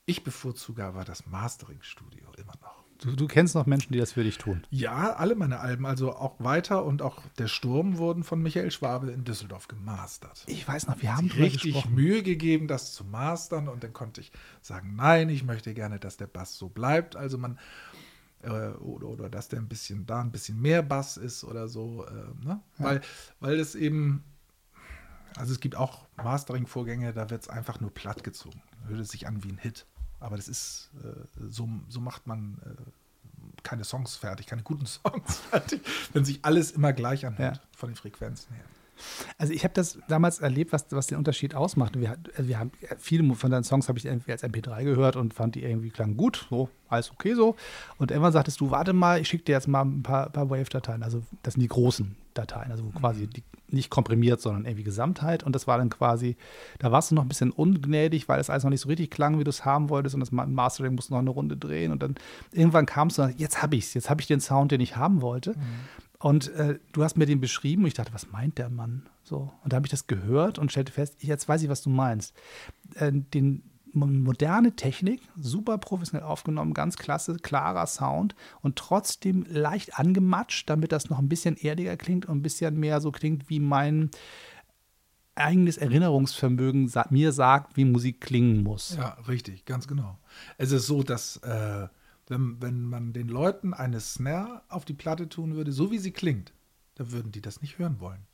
[0.05, 2.83] Ich bevorzuge aber das Mastering-Studio immer noch.
[3.03, 4.63] Du, du kennst noch Menschen, die das für dich tun.
[4.69, 9.11] Ja, alle meine Alben, also auch weiter und auch Der Sturm wurden von Michael Schwabe
[9.11, 10.43] in Düsseldorf gemastert.
[10.47, 11.95] Ich weiß noch, wir haben Richtig gesprochen.
[11.95, 16.15] Mühe gegeben, das zu mastern und dann konnte ich sagen, nein, ich möchte gerne, dass
[16.15, 17.17] der Bass so bleibt.
[17.17, 17.59] Also man
[18.43, 22.45] oder, oder dass der ein bisschen da ein bisschen mehr Bass ist oder so, äh,
[22.45, 22.61] ne?
[22.77, 23.01] weil
[23.39, 24.23] weil es eben
[25.35, 28.61] also es gibt auch Mastering-Vorgänge, da wird es einfach nur platt gezogen.
[28.87, 29.87] Hört es sich an wie ein Hit.
[30.19, 35.37] Aber das ist, äh, so, so macht man äh, keine Songs fertig, keine guten Songs
[35.37, 35.81] fertig,
[36.13, 37.61] wenn sich alles immer gleich anhört, Ja.
[37.75, 38.65] von den Frequenzen her.
[39.37, 41.99] Also ich habe das damals erlebt, was, was den Unterschied ausmacht.
[41.99, 45.55] Wir, wir haben viele von deinen Songs habe ich irgendwie als MP3 gehört und fand
[45.55, 47.55] die irgendwie klang gut, so alles okay so.
[47.97, 51.01] Und irgendwann sagtest du, warte mal, ich schicke dir jetzt mal ein paar, paar Wave-Dateien.
[51.03, 55.41] Also das sind die großen Dateien, also quasi die, nicht komprimiert, sondern irgendwie Gesamtheit.
[55.43, 56.35] Und das war dann quasi,
[56.77, 59.39] da warst du noch ein bisschen ungnädig, weil es alles noch nicht so richtig klang,
[59.39, 60.13] wie du es haben wolltest.
[60.13, 61.91] Und das Ma- Mastering musste noch eine Runde drehen.
[61.91, 62.13] Und dann
[62.51, 65.21] irgendwann kamst du, jetzt habe ich es, jetzt habe ich den Sound, den ich haben
[65.23, 65.55] wollte.
[66.23, 69.09] Und äh, du hast mir den beschrieben und ich dachte, was meint der Mann?
[69.23, 69.51] So.
[69.61, 72.33] Und da habe ich das gehört und stellte fest, jetzt weiß ich, was du meinst.
[72.95, 79.99] Äh, den mo- moderne Technik, super professionell aufgenommen, ganz klasse, klarer Sound und trotzdem leicht
[79.99, 83.59] angematscht, damit das noch ein bisschen erdiger klingt und ein bisschen mehr so klingt, wie
[83.59, 84.09] mein
[85.35, 88.95] eigenes Erinnerungsvermögen sa mir sagt, wie Musik klingen muss.
[88.95, 90.17] Ja, richtig, ganz genau.
[90.57, 91.89] Es ist so, dass äh,
[92.27, 96.11] wenn, wenn man den Leuten eine Snare auf die Platte tun würde, so wie sie
[96.11, 96.53] klingt,
[96.95, 98.25] dann würden die das nicht hören wollen.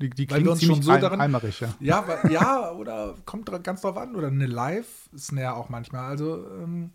[0.00, 1.74] Die, die Weil wir uns schon so ein- daran- eimerig, ja.
[1.80, 6.04] Ja, wa- ja, oder kommt ganz drauf an, oder eine Live-Snare auch manchmal.
[6.04, 6.92] Also, ähm,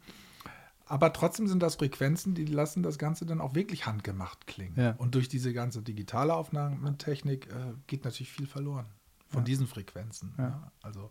[0.86, 4.75] aber trotzdem sind das Frequenzen, die lassen das Ganze dann auch wirklich handgemacht klingen.
[4.80, 4.91] Ja.
[4.97, 8.86] Und durch diese ganze digitale Aufnahmetechnik äh, geht natürlich viel verloren
[9.30, 10.34] von diesen Frequenzen.
[10.38, 10.71] Ja.
[10.82, 11.10] Also,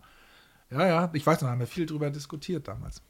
[0.71, 3.03] ja, ja, ich weiß noch, haben wir viel drüber diskutiert damals.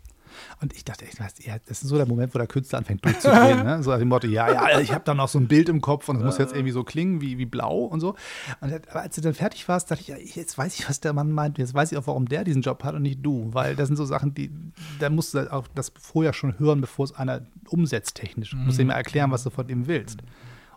[0.60, 3.62] Und ich dachte, echt, weißt, das ist so der Moment, wo der Künstler anfängt durchzudrehen.
[3.64, 3.82] ne?
[3.82, 6.08] So nach dem Motto, ja, ja, ich habe da noch so ein Bild im Kopf
[6.08, 8.14] und es muss jetzt irgendwie so klingen wie, wie blau und so.
[8.60, 11.12] Und aber als du dann fertig warst, dachte ich, ja, jetzt weiß ich, was der
[11.12, 11.58] Mann meint.
[11.58, 13.48] Jetzt weiß ich auch, warum der diesen Job hat und nicht du.
[13.52, 14.50] Weil das sind so Sachen, die,
[14.98, 18.50] da musst du halt auch das vorher schon hören, bevor es einer umsetzt technisch.
[18.50, 20.20] Du musst ihm ja erklären, was du von ihm willst.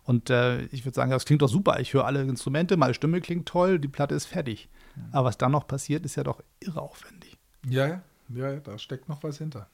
[0.03, 1.79] Und äh, ich würde sagen, das klingt doch super.
[1.79, 4.69] Ich höre alle Instrumente, meine Stimme klingt toll, die Platte ist fertig.
[5.11, 7.37] Aber was dann noch passiert, ist ja doch irre aufwendig.
[7.67, 9.67] Ja, ja, ja, da steckt noch was hinter.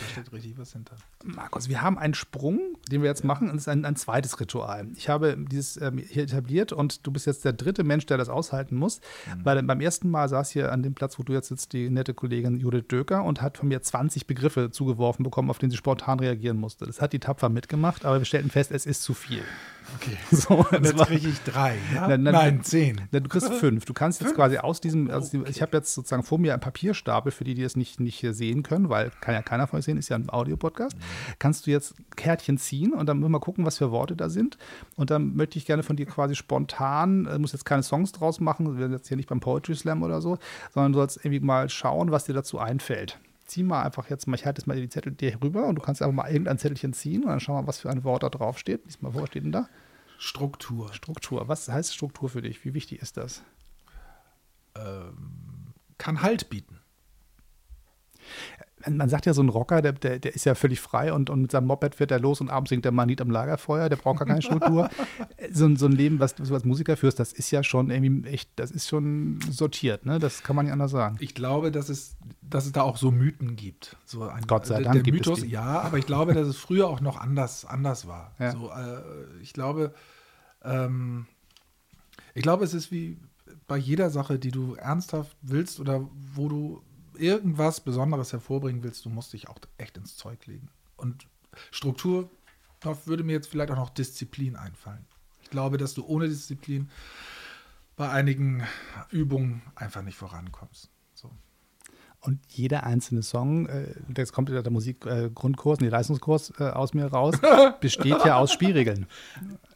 [0.00, 0.96] Da steht richtig was hinter.
[1.24, 4.40] Markus, wir haben einen Sprung, den wir jetzt machen, und es ist ein, ein zweites
[4.40, 4.86] Ritual.
[4.96, 8.28] Ich habe dieses ähm, hier etabliert und du bist jetzt der dritte Mensch, der das
[8.28, 9.00] aushalten muss.
[9.42, 12.14] Weil beim ersten Mal saß hier an dem Platz, wo du jetzt sitzt, die nette
[12.14, 16.20] Kollegin Judith Döker und hat von mir 20 Begriffe zugeworfen bekommen, auf die sie spontan
[16.20, 16.86] reagieren musste.
[16.86, 19.42] Das hat die tapfer mitgemacht, aber wir stellten fest, es ist zu viel.
[19.96, 20.16] Okay.
[20.30, 22.08] So, das jetzt kriege ich drei, ja?
[22.08, 23.00] Nein, nein, Nein, zehn.
[23.12, 23.84] Na, du kriegst fünf.
[23.84, 27.30] Du kannst jetzt quasi aus diesem, also ich habe jetzt sozusagen vor mir einen Papierstapel,
[27.30, 29.96] für die, die das nicht, nicht sehen können, weil kann ja keiner von euch sehen,
[29.96, 30.96] ist ja ein Audiopodcast.
[31.40, 34.28] Kannst du jetzt Kärtchen ziehen und dann müssen wir mal gucken, was für Worte da
[34.28, 34.56] sind.
[34.96, 38.38] Und dann möchte ich gerne von dir quasi spontan, äh, muss jetzt keine Songs draus
[38.38, 40.38] machen, wir sind jetzt hier nicht beim Poetry Slam oder so,
[40.72, 43.18] sondern du sollst irgendwie mal schauen, was dir dazu einfällt.
[43.46, 45.82] Zieh mal einfach jetzt mal, ich halte jetzt mal die Zettel dir rüber und du
[45.82, 48.28] kannst einfach mal irgendein Zettelchen ziehen und dann schauen wir, was für ein Wort da
[48.28, 48.84] drauf steht.
[48.84, 49.68] Lies mal vor, was steht denn da?
[50.18, 50.92] Struktur.
[50.92, 51.48] Struktur.
[51.48, 52.64] Was heißt Struktur für dich?
[52.64, 53.42] Wie wichtig ist das?
[55.98, 56.78] Kann Halt bieten.
[58.90, 61.42] Man sagt ja, so ein Rocker, der, der, der ist ja völlig frei und, und
[61.42, 64.18] mit seinem Moped fährt er los und abends singt der Manit am Lagerfeuer, der braucht
[64.18, 64.88] gar keine Struktur.
[65.52, 68.28] so, ein- so ein Leben, was du als Musiker führst, das ist ja schon irgendwie
[68.28, 70.18] echt, das ist schon sortiert, ne?
[70.18, 71.16] Das kann man nicht anders sagen.
[71.20, 73.96] Ich glaube, dass es, dass es da auch so Mythen gibt.
[74.04, 75.50] So ein, Gott sei der, Dank Der gibt es Mythos, die.
[75.50, 78.32] ja, aber ich glaube, dass es früher auch noch anders, anders war.
[78.38, 78.52] Ja.
[78.52, 79.94] So, äh, ich glaube,
[80.64, 81.26] ähm,
[82.34, 83.18] ich glaube, es ist wie
[83.68, 86.82] bei jeder Sache, die du ernsthaft willst oder wo du
[87.22, 90.68] irgendwas Besonderes hervorbringen willst, du musst dich auch echt ins Zeug legen.
[90.96, 91.26] Und
[91.70, 92.28] Struktur,
[92.80, 95.06] da würde mir jetzt vielleicht auch noch Disziplin einfallen.
[95.42, 96.90] Ich glaube, dass du ohne Disziplin
[97.96, 98.66] bei einigen
[99.10, 100.91] Übungen einfach nicht vorankommst.
[102.24, 107.06] Und jeder einzelne Song, äh, jetzt kommt der Musikgrundkurs, äh, nee, Leistungskurs äh, aus mir
[107.06, 107.34] raus,
[107.80, 109.06] besteht ja aus Spielregeln.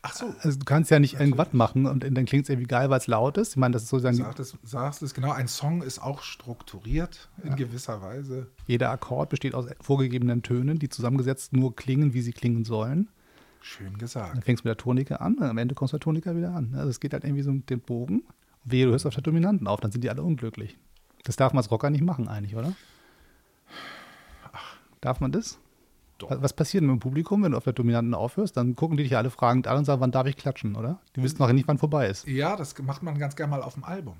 [0.03, 0.33] Ach so.
[0.43, 3.09] Also du kannst ja nicht irgendwas machen und dann klingt es irgendwie geil, weil es
[3.09, 3.51] laut ist.
[3.51, 5.33] Ich meine, das ist sozusagen Sagt es, sagst es genau.
[5.33, 8.47] Ein Song ist auch strukturiert in gewisser Weise.
[8.69, 13.09] jeder Akkord besteht aus vorgegebenen Tönen, die zusammengesetzt nur klingen, wie sie klingen sollen.
[13.61, 14.45] Schön Dann gesagt.
[14.45, 16.75] fängst du mit der Tonika an, am Ende kommst du mit der Tonika wieder an.
[16.77, 18.23] Also es geht halt irgendwie so mit dem Bogen.
[18.63, 20.79] Wehe, du hörst auf der Dominanten auf, dann sind die alle unglücklich.
[21.27, 22.73] Das darf man als Rocker nicht machen eigentlich, oder?
[25.01, 25.59] Darf man das?
[26.19, 26.31] Doch.
[26.41, 28.57] Was- passiert denn mit dem Publikum, wenn du auf der Dominanten aufhörst?
[28.57, 31.01] Dann gucken die dich alle fragend an und sagen, wann darf ich klatschen, oder?
[31.15, 32.27] Die wissen noch nicht, wann vorbei ist.
[32.27, 34.17] Ja, das macht man ganz gerne mal auf dem Album.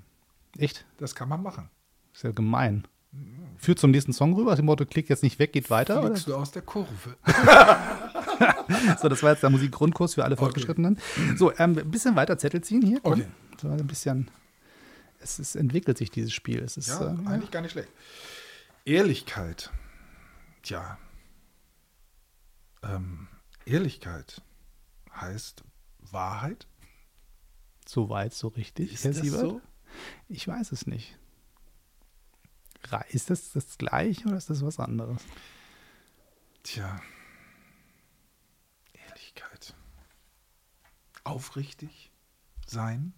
[0.59, 0.85] Echt?
[0.99, 1.71] Das kann man machen.
[2.13, 2.87] ist ja gemein.
[3.57, 6.01] Führt zum nächsten Song rüber, dem Motto, klick jetzt nicht weg, geht weiter.
[6.01, 6.09] Oder?
[6.09, 7.17] Fliegst du aus der Kurve.
[9.01, 10.99] So, das war jetzt der Musikgrundkurs für alle Fortgeschrittenen.
[11.37, 13.01] So, ähm, ein bisschen weiter Zettel ziehen hier.
[13.01, 13.13] Komm.
[13.15, 13.27] Okay.
[13.63, 14.29] So, ein bisschen.
[15.27, 16.63] Es ist, entwickelt sich dieses Spiel.
[16.63, 17.89] Es ist, Ja, äh, eigentlich gar nicht schlecht.
[18.85, 19.73] Ehrlichkeit.
[20.63, 20.99] Tja.
[22.85, 23.27] Ähm,
[23.65, 24.41] Ehrlichkeit
[25.13, 25.65] heißt
[25.99, 26.69] Wahrheit.
[27.89, 28.93] so weit, so richtig.
[28.93, 29.41] Ist Herr das Siebert?
[29.41, 29.61] so?
[30.29, 31.19] Ich weiß es nicht.
[33.09, 35.21] Ist das das gleiche oder ist das was anderes?
[36.63, 37.01] Tja.
[38.93, 39.75] Ehrlichkeit.
[41.25, 42.13] Aufrichtig
[42.67, 43.13] sein.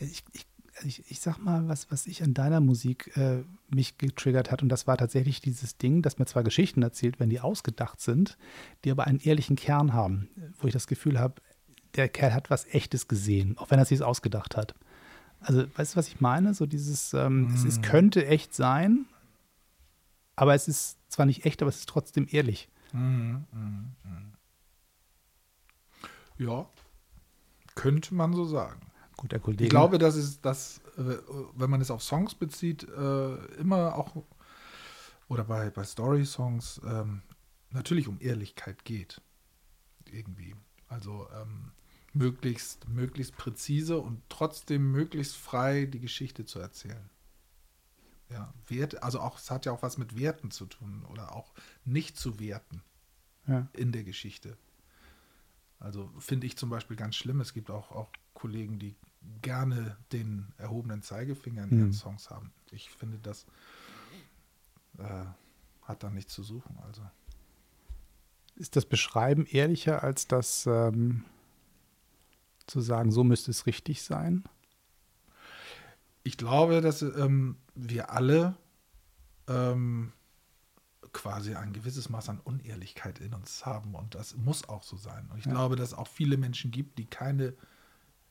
[0.00, 0.46] Ich, ich,
[0.84, 4.68] ich, ich sag mal, was, was ich an deiner Musik äh, mich getriggert hat, und
[4.68, 8.36] das war tatsächlich dieses Ding, dass mir zwar Geschichten erzählt werden, die ausgedacht sind,
[8.84, 10.28] die aber einen ehrlichen Kern haben,
[10.58, 11.40] wo ich das Gefühl habe,
[11.94, 14.74] der Kerl hat was Echtes gesehen, auch wenn er sich ausgedacht hat.
[15.40, 16.54] Also, weißt du, was ich meine?
[16.54, 19.06] So dieses, ähm, es, es könnte echt sein,
[20.36, 22.68] aber es ist zwar nicht echt, aber es ist trotzdem ehrlich.
[26.38, 26.66] Ja.
[27.74, 28.80] Könnte man so sagen.
[29.16, 29.64] Gut, der Kollege.
[29.64, 31.16] Ich glaube, dass es das, äh,
[31.54, 34.24] wenn man es auf Songs bezieht, äh, immer auch
[35.28, 37.22] oder bei, bei Story-Songs ähm,
[37.70, 39.20] natürlich um Ehrlichkeit geht.
[40.10, 40.54] Irgendwie.
[40.88, 41.72] Also ähm,
[42.12, 47.10] möglichst, möglichst präzise und trotzdem möglichst frei die Geschichte zu erzählen.
[48.30, 51.52] Ja, Wert, also auch, es hat ja auch was mit Werten zu tun oder auch
[51.84, 52.82] nicht zu werten
[53.46, 53.68] ja.
[53.72, 54.56] in der Geschichte.
[55.78, 57.40] Also finde ich zum Beispiel ganz schlimm.
[57.40, 58.96] Es gibt auch, auch Kollegen, die
[59.40, 61.92] gerne den erhobenen Zeigefinger in ihren Mhm.
[61.92, 62.52] Songs haben.
[62.70, 63.46] Ich finde, das
[64.98, 65.24] äh,
[65.82, 66.76] hat da nichts zu suchen.
[66.86, 67.02] Also
[68.56, 71.24] Ist das Beschreiben ehrlicher als das ähm,
[72.66, 74.44] zu sagen, so müsste es richtig sein?
[76.26, 78.56] ich glaube, dass ähm, wir alle
[79.46, 80.10] ähm,
[81.12, 85.28] quasi ein gewisses Maß an Unehrlichkeit in uns haben und das muss auch so sein.
[85.30, 87.54] Und ich glaube, dass es auch viele Menschen gibt, die keine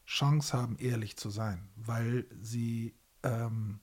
[0.05, 2.93] Chance haben, ehrlich zu sein, weil sie,
[3.23, 3.79] ähm,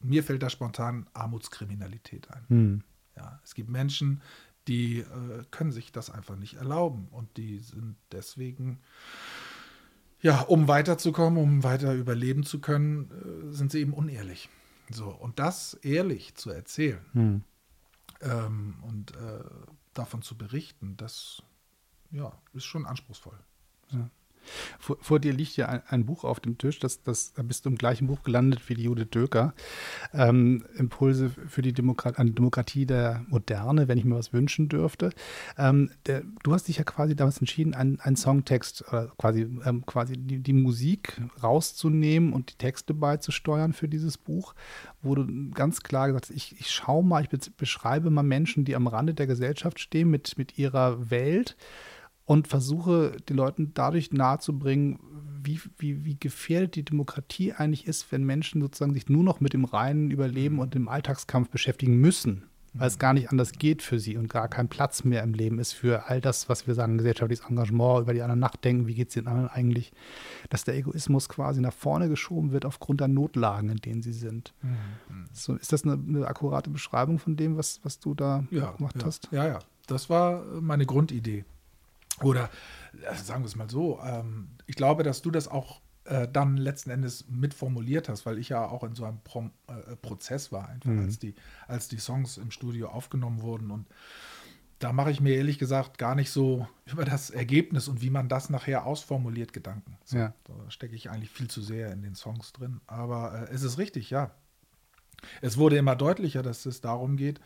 [0.00, 2.44] mir fällt da spontan Armutskriminalität ein.
[2.48, 2.84] Hm.
[3.16, 4.22] Ja, es gibt Menschen,
[4.68, 8.80] die äh, können sich das einfach nicht erlauben und die sind deswegen,
[10.20, 14.48] ja, um weiterzukommen, um weiter überleben zu können, äh, sind sie eben unehrlich.
[14.90, 17.44] So, und das ehrlich zu erzählen Hm.
[18.20, 19.44] ähm, und äh,
[19.94, 21.42] davon zu berichten, das
[22.10, 23.38] ja, ist schon anspruchsvoll.
[24.78, 27.64] Vor, vor dir liegt ja ein, ein Buch auf dem Tisch, das, das, da bist
[27.64, 29.54] du im gleichen Buch gelandet wie die Judith Döker.
[30.12, 35.10] Ähm, Impulse für die Demokrat, eine Demokratie der Moderne, wenn ich mir was wünschen dürfte.
[35.58, 39.84] Ähm, der, du hast dich ja quasi damals entschieden, einen, einen Songtext, äh, quasi, ähm,
[39.86, 44.54] quasi die, die Musik rauszunehmen und die Texte beizusteuern für dieses Buch,
[45.02, 48.64] wo du ganz klar gesagt hast, ich, ich schaue mal, ich be- beschreibe mal Menschen,
[48.64, 51.56] die am Rande der Gesellschaft stehen mit, mit ihrer Welt
[52.26, 54.98] und versuche den Leuten dadurch nahezubringen,
[55.42, 59.52] wie, wie, wie gefährdet die Demokratie eigentlich ist, wenn Menschen sozusagen sich nur noch mit
[59.52, 62.42] dem reinen Überleben und dem Alltagskampf beschäftigen müssen,
[62.74, 65.60] weil es gar nicht anders geht für sie und gar kein Platz mehr im Leben
[65.60, 69.08] ist für all das, was wir sagen, gesellschaftliches Engagement, über die anderen nachdenken, wie geht
[69.08, 69.92] es den anderen eigentlich,
[70.50, 74.52] dass der Egoismus quasi nach vorne geschoben wird aufgrund der Notlagen, in denen sie sind.
[75.32, 78.96] So, ist das eine, eine akkurate Beschreibung von dem, was, was du da ja, gemacht
[78.98, 79.28] ja, hast?
[79.30, 79.58] Ja, ja.
[79.86, 81.44] Das war meine Grundidee.
[82.22, 82.50] Oder
[83.02, 86.56] äh, sagen wir es mal so, ähm, ich glaube, dass du das auch äh, dann
[86.56, 90.68] letzten Endes mitformuliert hast, weil ich ja auch in so einem Prom äh, Prozess war,
[90.68, 91.00] einfach Mhm.
[91.00, 91.34] als, die,
[91.66, 93.70] als die Songs im Studio aufgenommen wurden.
[93.70, 93.86] Und
[94.78, 98.28] da mache ich mir ehrlich gesagt gar nicht so über das Ergebnis und wie man
[98.28, 99.98] das nachher ausformuliert Gedanken.
[100.04, 100.34] So, Ja.
[100.44, 102.80] Da stecke ich eigentlich viel zu sehr in den Songs drin.
[102.86, 104.30] Aber äh, es ist richtig, ja.
[105.40, 107.40] Es wurde immer deutlicher, dass es darum geht,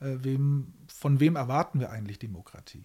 [0.00, 2.84] äh, wem, von wem erwarten wir eigentlich Demokratie?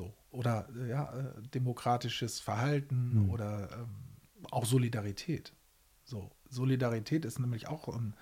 [0.00, 0.14] So.
[0.30, 3.88] Oder äh, ja, äh, demokratisches Verhalten oder ähm,
[4.50, 5.52] auch Solidarität.
[6.04, 6.30] So.
[6.48, 8.14] Solidarität ist nämlich auch ein,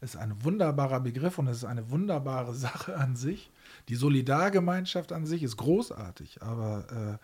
[0.00, 3.50] ist ein wunderbarer Begriff und es ist eine wunderbare Sache an sich.
[3.90, 7.18] Die Solidargemeinschaft an sich ist großartig, aber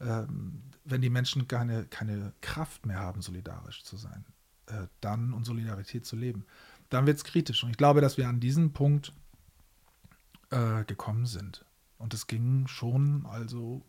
[0.00, 4.24] äh, ähm, wenn die Menschen keine, keine Kraft mehr haben, solidarisch zu sein,
[4.66, 6.46] äh, dann und Solidarität zu leben,
[6.88, 7.62] dann wird es kritisch.
[7.64, 9.12] Und ich glaube, dass wir an diesen Punkt
[10.48, 11.66] äh, gekommen sind.
[12.00, 13.82] Und es ging schon, also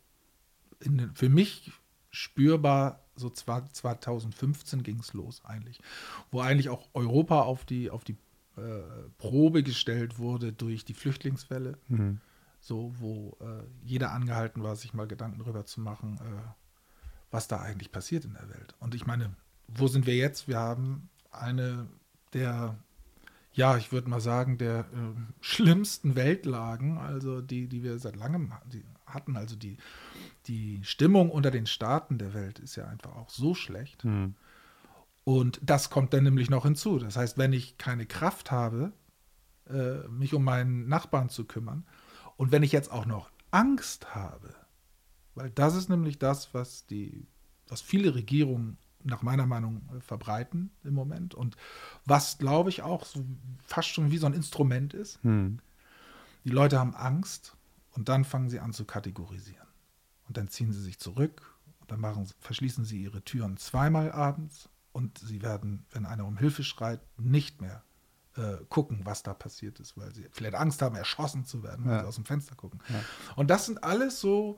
[0.79, 1.71] in, für mich
[2.11, 5.81] spürbar, so zwa- 2015 ging es los eigentlich,
[6.29, 8.17] wo eigentlich auch Europa auf die, auf die
[8.57, 8.81] äh,
[9.17, 12.19] Probe gestellt wurde durch die Flüchtlingswelle Mhm.
[12.59, 16.51] so wo äh, jeder angehalten war, sich mal Gedanken darüber zu machen, äh,
[17.31, 18.75] was da eigentlich passiert in der Welt.
[18.79, 19.33] Und ich meine,
[19.67, 20.47] wo sind wir jetzt?
[20.49, 21.87] Wir haben eine
[22.33, 22.77] der,
[23.53, 28.53] ja, ich würde mal sagen, der äh, schlimmsten Weltlagen, also die, die wir seit langem
[29.05, 29.35] hatten.
[29.35, 29.77] Also die,
[30.47, 34.05] die Stimmung unter den Staaten der Welt ist ja einfach auch so schlecht.
[34.05, 34.35] Mhm.
[35.23, 36.97] Und das kommt dann nämlich noch hinzu.
[36.97, 38.93] Das heißt, wenn ich keine Kraft habe,
[39.69, 41.85] äh, mich um meinen Nachbarn zu kümmern,
[42.37, 44.55] und wenn ich jetzt auch noch Angst habe,
[45.35, 47.27] weil das ist nämlich das, was die,
[47.67, 51.55] was viele Regierungen nach meiner Meinung äh, verbreiten im Moment und
[52.05, 53.25] was, glaube ich, auch so
[53.63, 55.23] fast schon wie so ein Instrument ist.
[55.23, 55.59] Mhm.
[56.43, 57.55] Die Leute haben Angst
[57.91, 59.67] und dann fangen sie an zu kategorisieren.
[60.27, 61.41] Und dann ziehen sie sich zurück
[61.81, 66.37] und dann machen, verschließen sie ihre Türen zweimal abends und sie werden, wenn einer um
[66.37, 67.83] Hilfe schreit, nicht mehr
[68.37, 71.91] äh, gucken, was da passiert ist, weil sie vielleicht Angst haben, erschossen zu werden, wenn
[71.91, 71.99] Ja.
[72.01, 72.79] sie aus dem Fenster gucken.
[72.89, 73.03] Ja.
[73.35, 74.57] Und das sind alles so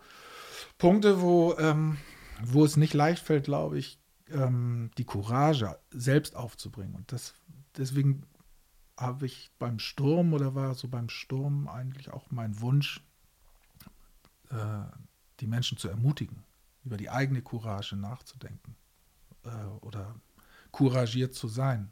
[0.78, 1.98] Punkte, wo, ähm,
[2.44, 4.00] wo es nicht leicht fällt, glaube ich,
[4.32, 6.96] ähm, die Courage selbst aufzubringen.
[6.96, 7.34] Und das,
[7.78, 8.24] deswegen
[8.98, 13.02] habe ich beim Sturm oder war so beim Sturm eigentlich auch mein Wunsch,
[14.50, 14.84] äh,
[15.40, 16.44] die Menschen zu ermutigen,
[16.84, 18.76] über die eigene Courage nachzudenken
[19.44, 20.16] äh, oder
[20.72, 21.92] couragiert zu sein,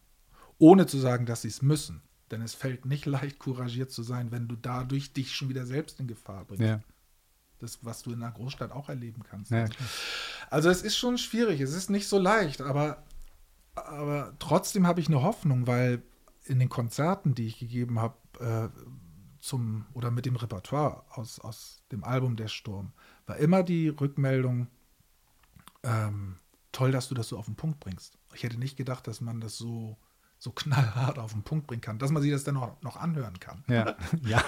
[0.58, 2.02] ohne zu sagen, dass sie es müssen.
[2.30, 6.00] Denn es fällt nicht leicht, couragiert zu sein, wenn du dadurch dich schon wieder selbst
[6.00, 6.64] in Gefahr bringst.
[6.64, 6.80] Ja.
[7.62, 9.52] Das, was du in einer Großstadt auch erleben kannst.
[9.52, 9.66] Ja,
[10.50, 13.04] Also es ist schon schwierig, es ist nicht so leicht, aber,
[13.76, 16.02] aber trotzdem habe ich eine Hoffnung, weil
[16.46, 18.70] in den Konzerten, die ich gegeben habe, äh,
[19.40, 22.94] zum oder mit dem Repertoire aus, aus dem Album Der Sturm,
[23.26, 24.68] war immer die Rückmeldung,
[25.84, 26.38] ähm,
[26.72, 28.18] toll, dass du das so auf den Punkt bringst.
[28.34, 29.98] Ich hätte nicht gedacht, dass man das so,
[30.44, 33.40] so knallhart auf den Punkt bringen kann, dass man sich das dann noch, noch anhören
[33.40, 33.64] kann.
[33.68, 33.96] Ja.
[34.26, 34.44] ja.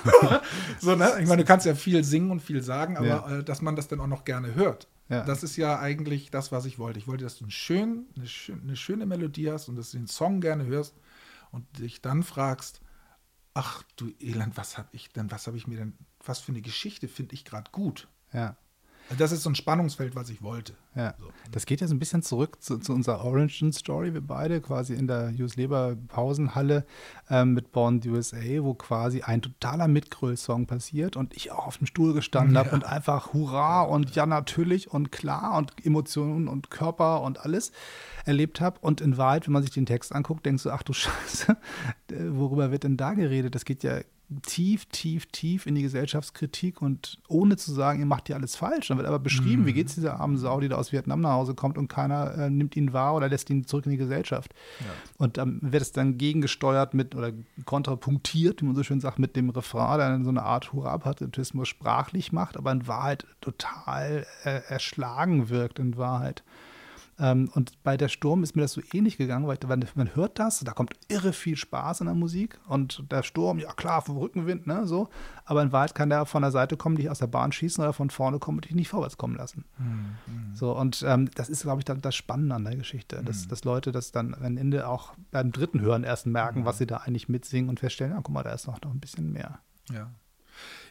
[0.80, 1.12] So, ne?
[1.22, 3.30] Ich meine, du kannst ja viel singen und viel sagen, aber Ja.
[3.30, 4.88] äh, dass man das dann auch noch gerne hört.
[5.10, 5.24] Ja.
[5.24, 6.98] Das ist ja eigentlich das, was ich wollte.
[6.98, 9.98] Ich wollte, dass du einen schön, eine, schön, eine schöne Melodie hast und dass du
[10.00, 10.96] den Song gerne hörst
[11.52, 12.82] und dich dann fragst,
[13.54, 15.94] ach du Elend, was habe ich denn, was habe ich mir denn,
[16.26, 18.08] was für eine Geschichte finde ich gerade gut?
[18.32, 18.56] Ja.
[19.10, 20.74] Also das ist so ein Spannungsfeld, was ich wollte.
[20.96, 21.14] Ja.
[21.20, 21.28] So.
[21.52, 25.08] Das geht ja so ein bisschen zurück zu, zu unserer Origin-Story, wir beide, quasi in
[25.08, 26.86] der Hughes Leber Pausenhalle
[27.30, 31.78] ähm, mit Born the USA, wo quasi ein totaler Mitgröl-Song passiert und ich auch auf
[31.78, 36.70] dem Stuhl gestanden habe und einfach Hurra und ja, natürlich und klar und Emotionen und
[36.70, 37.72] Körper und alles
[38.26, 38.80] erlebt habe.
[38.82, 41.58] Und in Wahrheit, wenn man sich den Text anguckt, denkst du, ach du Scheiße,
[42.12, 43.56] äh, worüber wird denn da geredet?
[43.56, 44.00] Das geht ja
[44.42, 48.88] tief, tief, tief in die Gesellschaftskritik und ohne zu sagen, ihr macht ja alles falsch.
[48.88, 51.34] Dann wird aber beschrieben, wie geht es dieser armen Sau, die da aus Vietnam nach
[51.34, 54.54] Hause kommt und keiner äh, nimmt ihn wahr oder lässt ihn zurück in die Gesellschaft.
[55.18, 57.32] Und dann wird es dann gegengesteuert mit oder
[57.66, 61.68] kontrapunktiert, wie man so schön sagt, mit dem Refrain, der dann so eine Art Hurra-Patriotismus
[61.68, 66.44] sprachlich macht, aber in Wahrheit total äh, erschlagen wirkt, in Wahrheit.
[67.20, 69.58] Ähm, und bei der Sturm ist mir das so ähnlich gegangen, weil
[69.96, 73.72] man, hört das, da kommt irre viel Spaß in der Musik und der Sturm, ja
[73.74, 75.10] klar, vom Rückenwind, ne, so,
[75.46, 77.94] aber in Wahrheit kann der von der Seite kommen, dich aus der Bahn schießen oder
[77.94, 79.66] von vorne kommen und dich nicht vorwärts kommen lassen.
[80.54, 83.64] So, und ähm, das ist, glaube ich, dann das Spannende an der Geschichte, dass, dass
[83.64, 87.30] Leute das dann am Ende auch beim dritten Hören erst merken, was sie da eigentlich
[87.30, 89.60] mitsingen und feststellen, ja, guck mal, da ist noch, noch ein bisschen mehr.
[89.92, 90.10] Ja.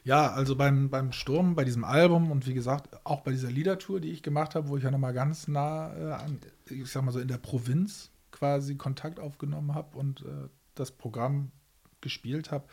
[0.04, 4.00] Ja, also beim, beim Sturm, bei diesem Album und wie gesagt, auch bei dieser Liedertour,
[4.00, 6.38] die ich gemacht habe, wo ich ja nochmal ganz nah äh, an,
[6.68, 11.52] ich sag mal so in der Provinz quasi Kontakt aufgenommen habe und äh, das Programm
[12.00, 12.64] gespielt habe.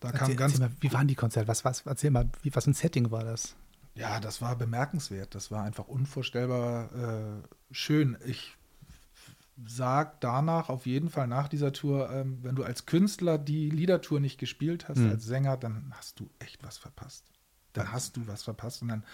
[0.00, 1.46] Da kam Erzähl, ganz, erzähl mal, wie waren die Konzerte?
[1.46, 3.54] Was, was, erzähl mal, wie, was für ein Setting war das?
[3.96, 5.34] ja, das war bemerkenswert.
[5.34, 8.16] Das war einfach unvorstellbar äh, schön.
[8.26, 8.55] Ich
[9.64, 14.20] sag danach auf jeden Fall nach dieser Tour, ähm, wenn du als Künstler die Liedertour
[14.20, 15.10] nicht gespielt hast, Mhm.
[15.10, 17.24] als Sänger, dann hast du echt was verpasst.
[17.72, 19.04] Dann hast du was verpasst und dann,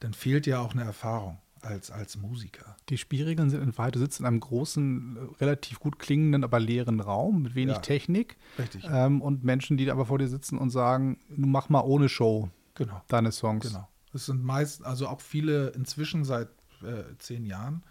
[0.00, 2.76] dann fehlt dir auch eine Erfahrung als, als Musiker.
[2.88, 6.58] Die Spielregeln sind in Wahrheit, du sitzt in einem großen, äh, relativ gut klingenden, aber
[6.58, 7.80] leeren Raum mit wenig Ja.
[7.82, 8.36] Technik.
[8.58, 8.84] Richtig.
[8.88, 12.50] Ähm, und Menschen, die aber vor dir sitzen und sagen, du mach mal ohne Show
[12.74, 13.00] Genau.
[13.08, 13.66] deine Songs.
[13.66, 13.88] Genau.
[14.12, 16.48] Es sind meist, also auch viele inzwischen seit
[16.82, 17.84] äh, zehn Jahren,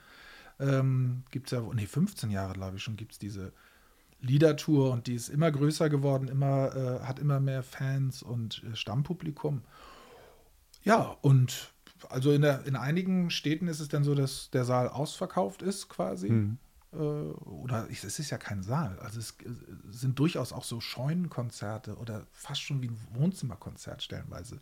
[0.62, 3.51] ähm, gibt es ja, nee, 15 Jahre, glaube ich schon, gibt es diese
[4.22, 8.76] Liedertour und die ist immer größer geworden, immer, äh, hat immer mehr Fans und äh,
[8.76, 9.64] Stammpublikum.
[10.84, 11.74] Ja, und
[12.09, 15.89] also in, der, in einigen Städten ist es dann so, dass der Saal ausverkauft ist
[15.89, 16.30] quasi.
[16.30, 16.57] Mhm.
[16.93, 18.99] Äh, oder es ist ja kein Saal.
[18.99, 19.49] Also es äh,
[19.89, 24.59] sind durchaus auch so Scheunenkonzerte oder fast schon wie ein Wohnzimmerkonzert stellenweise.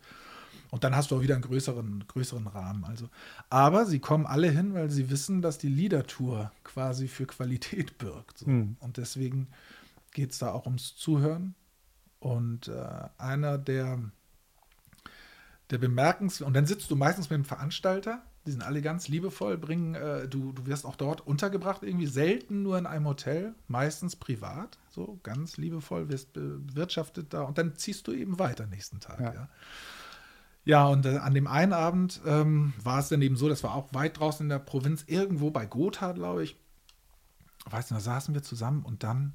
[0.70, 2.84] Und dann hast du auch wieder einen größeren, größeren Rahmen.
[2.84, 3.08] Also,
[3.48, 8.38] aber sie kommen alle hin, weil sie wissen, dass die Liedertour quasi für Qualität birgt.
[8.38, 8.48] So.
[8.48, 8.76] Mhm.
[8.80, 9.48] Und deswegen
[10.12, 11.54] geht es da auch ums Zuhören.
[12.20, 13.98] Und äh, einer der,
[15.70, 19.58] der bemerkens und dann sitzt du meistens mit dem Veranstalter, die sind alle ganz liebevoll,
[19.58, 24.16] bringen, äh, du, du wirst auch dort untergebracht, irgendwie selten nur in einem Hotel, meistens
[24.16, 29.20] privat, so ganz liebevoll, wirst bewirtschaftet da und dann ziehst du eben weiter nächsten Tag.
[29.20, 29.32] Ja.
[29.32, 29.48] Ja,
[30.64, 30.86] ja.
[30.86, 33.92] und äh, an dem einen Abend ähm, war es dann eben so, das war auch
[33.92, 36.56] weit draußen in der Provinz, irgendwo bei Gotha, glaube ich.
[37.68, 39.34] Weißt du, da saßen wir zusammen und dann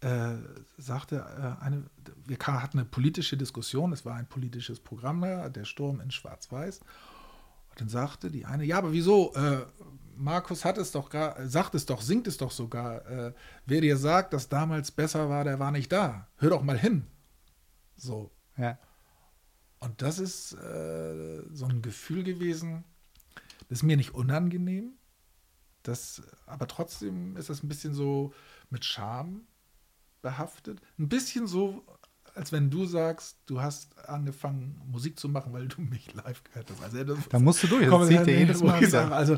[0.00, 0.36] äh,
[0.78, 1.84] sagte äh, eine,
[2.26, 6.80] wir hatten eine politische Diskussion, es war ein politisches Programm, der Sturm in Schwarz-Weiß.
[6.80, 9.34] Und dann sagte die eine, ja, aber wieso?
[9.34, 9.66] Äh,
[10.16, 13.04] Markus hat es doch gar, sagt es doch, singt es doch sogar.
[13.06, 13.32] Äh,
[13.66, 16.28] wer dir sagt, dass damals besser war, der war nicht da.
[16.36, 17.06] Hör doch mal hin.
[17.96, 18.30] So.
[18.56, 18.78] Ja.
[19.84, 22.84] Und das ist äh, so ein Gefühl gewesen,
[23.68, 24.92] das ist mir nicht unangenehm.
[25.82, 28.32] Das, aber trotzdem ist das ein bisschen so
[28.70, 29.42] mit Scham
[30.22, 30.80] behaftet.
[30.98, 31.84] Ein bisschen so,
[32.34, 36.70] als wenn du sagst, du hast angefangen, Musik zu machen, weil du mich live gehört
[36.70, 36.82] hast.
[36.82, 39.12] Also, Da musst du durch, das zieht dann, dir jedes Mal wieder.
[39.12, 39.36] Also,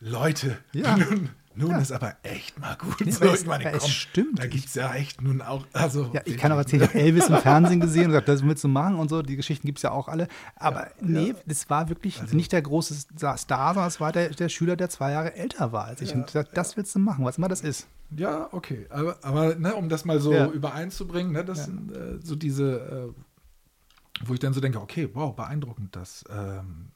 [0.00, 0.96] Leute, Ja.
[0.96, 1.78] nun, nun Ja.
[1.78, 3.00] ist aber echt mal gut.
[3.04, 4.38] Ja, so, aber es- ich meine, aber es komm, stimmt.
[4.38, 5.66] Da gibt es ja echt nun auch.
[5.72, 8.42] Also, Ja, ich kann auch erzählen, ich habe Elvis im Fernsehen gesehen und gesagt, das
[8.44, 9.22] willst du machen und so.
[9.22, 10.28] Die Geschichten gibt es ja auch alle.
[10.56, 13.36] Aber nee, das war wirklich Also nicht der große Star,
[13.74, 16.14] sondern es war der, der Schüler, der zwei Jahre älter war als ich.
[16.14, 17.86] und gesagt, das willst du machen, was immer das ist.
[18.16, 18.86] Ja, okay.
[18.88, 24.26] Aber, aber ne, um das mal so übereinzubringen, ne, das sind äh, so diese, äh,
[24.26, 26.90] wo ich dann so denke, okay, wow, beeindruckend, dass, ähm,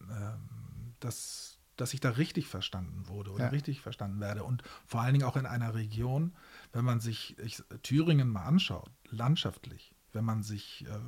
[0.00, 3.50] ähm, dass, dass ich da richtig verstanden wurde oder Ja.
[3.50, 4.44] richtig verstanden werde.
[4.44, 6.34] Und vor allen Dingen auch in einer Region,
[6.72, 10.98] wenn man sich ich, Thüringen mal anschaut, landschaftlich, wenn man sich äh,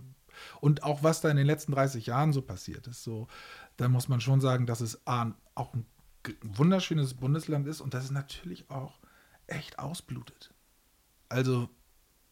[0.61, 3.27] und auch was da in den letzten 30 Jahren so passiert ist, so,
[3.77, 5.87] dann muss man schon sagen, dass es A, auch ein
[6.43, 8.99] wunderschönes Bundesland ist und dass es natürlich auch
[9.47, 10.53] echt ausblutet.
[11.29, 11.71] Also,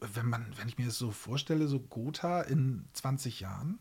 [0.01, 3.79] wenn man, wenn ich mir das so vorstelle, so Gotha in 20 Jahren,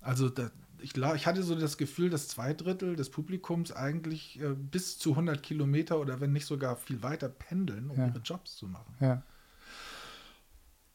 [0.00, 0.50] also da,
[0.82, 4.98] ich, glaub, ich hatte so das Gefühl, dass zwei Drittel des Publikums eigentlich äh, bis
[4.98, 8.06] zu 100 Kilometer oder wenn nicht sogar viel weiter pendeln, um Ja.
[8.08, 8.94] ihre Jobs zu machen.
[9.00, 9.22] Ja.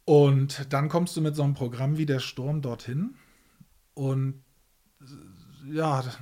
[0.05, 3.15] Und dann kommst du mit so einem Programm wie der Sturm dorthin
[3.95, 4.43] und
[5.67, 6.13] ja, dann,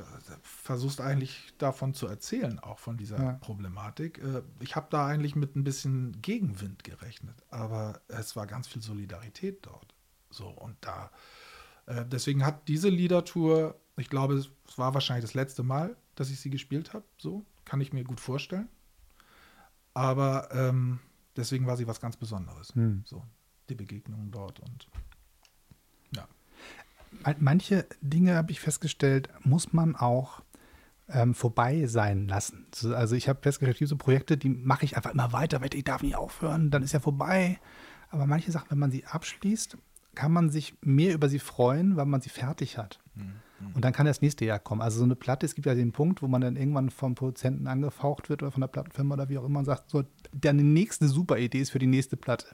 [0.00, 3.32] äh, versuchst eigentlich davon zu erzählen, auch von dieser Ja.
[3.34, 4.18] Problematik.
[4.18, 8.82] Äh, ich habe da eigentlich mit ein bisschen Gegenwind gerechnet, aber es war ganz viel
[8.82, 9.94] Solidarität dort.
[10.30, 11.10] So und da.
[11.90, 16.40] Äh, deswegen hat diese Liedertour, ich glaube, es war wahrscheinlich das letzte Mal, dass ich
[16.40, 17.04] sie gespielt habe.
[17.18, 18.68] So kann ich mir gut vorstellen.
[19.94, 21.00] Aber ähm,
[21.36, 22.74] deswegen war sie was ganz Besonderes.
[22.74, 23.02] Hm.
[23.04, 23.24] So
[23.68, 24.88] die Begegnung dort und
[26.14, 26.26] ja.
[27.24, 30.42] Man- Manche Dinge habe ich festgestellt, muss man auch
[31.08, 32.66] ähm, vorbei sein lassen.
[32.74, 35.84] So, Also ich habe festgestellt, diese Projekte, die mache ich einfach immer weiter, weil ich
[35.84, 37.58] darf nicht aufhören, dann ist ja vorbei.
[38.10, 39.76] Aber manche Sachen, wenn man sie abschließt,
[40.20, 43.00] kann man sich mehr über sie freuen, weil man sie fertig hat.
[43.74, 44.80] Und dann kann das nächste Jahr kommen.
[44.82, 47.66] Also so eine Platte, es gibt ja den Punkt, wo man dann irgendwann vom Produzenten
[47.66, 51.08] angefaucht wird oder von der Plattenfirma oder wie auch immer und sagt, so, deine nächste
[51.08, 52.46] super Idee ist für die nächste Platte.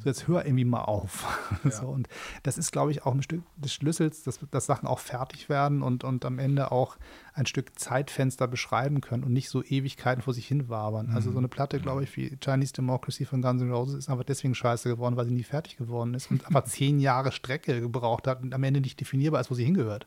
[0.00, 1.26] So, jetzt hör irgendwie mal auf.
[1.70, 2.08] So, und
[2.42, 5.82] das ist, glaube ich, auch ein Stück des Schlüssels, dass, dass Sachen auch fertig werden
[5.82, 6.96] und, und am Ende auch
[7.36, 11.10] ein Stück Zeitfenster beschreiben können und nicht so Ewigkeiten vor sich hin wabern.
[11.10, 14.24] Also so eine Platte, glaube ich, wie Chinese Democracy von Guns N' Roses ist einfach
[14.24, 18.26] deswegen scheiße geworden, weil sie nie fertig geworden ist und einfach zehn Jahre Strecke gebraucht
[18.26, 20.06] hat und am Ende nicht definierbar ist, wo sie hingehört.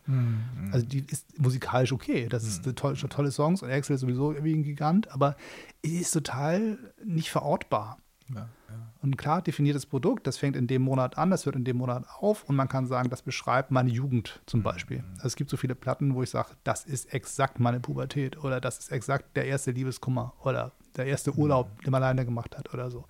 [0.72, 2.28] Also die ist musikalisch okay.
[2.30, 5.36] Das ist eine tolle, schon tolle Songs und Axel ist sowieso wie ein Gigant, aber
[5.84, 8.00] ist total nicht verortbar.
[8.34, 8.94] Ja, ja.
[9.02, 12.06] Und klar definiertes Produkt, das fängt in dem Monat an, das hört in dem Monat
[12.20, 15.04] auf und man kann sagen, das beschreibt meine Jugend zum Beispiel.
[15.16, 18.60] Also es gibt so viele Platten, wo ich sage, das ist exakt meine Pubertät oder
[18.60, 22.74] das ist exakt der erste Liebeskummer oder der erste Urlaub, den man alleine gemacht hat
[22.74, 23.06] oder so.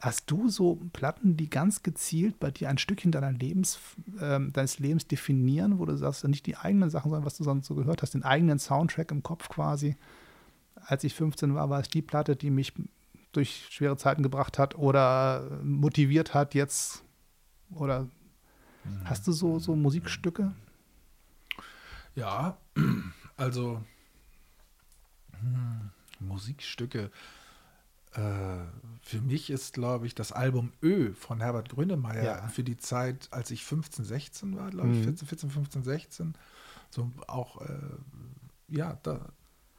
[0.00, 3.78] Hast du so Platten, die ganz gezielt bei dir ein Stückchen deiner Lebens,
[4.20, 7.66] ähm, deines Lebens definieren, wo du sagst, nicht die eigenen Sachen, sondern was du sonst
[7.66, 9.96] so gehört hast, den eigenen Soundtrack im Kopf quasi?
[10.74, 12.72] Als ich 15 war, war es die Platte, die mich
[13.32, 17.02] durch schwere Zeiten gebracht hat oder motiviert hat jetzt
[17.74, 18.08] oder
[19.04, 20.52] hast du so, so Musikstücke?
[22.14, 22.58] Ja,
[23.36, 23.82] also
[25.40, 27.10] hm, Musikstücke.
[28.14, 28.58] Äh,
[29.02, 32.48] für mich ist, glaube ich, das Album Ö von Herbert Grönemeyer Ja.
[32.48, 35.04] für die Zeit, als ich 15, 16 war, glaube ich, Mhm.
[35.04, 36.34] 14, 14, 15, 16.
[36.90, 37.78] So auch, äh,
[38.68, 39.30] ja, da,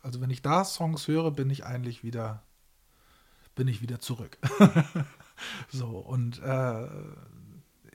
[0.01, 2.41] also wenn ich da Songs höre, bin ich eigentlich wieder,
[3.55, 4.37] bin ich wieder zurück.
[5.69, 6.87] so, und äh,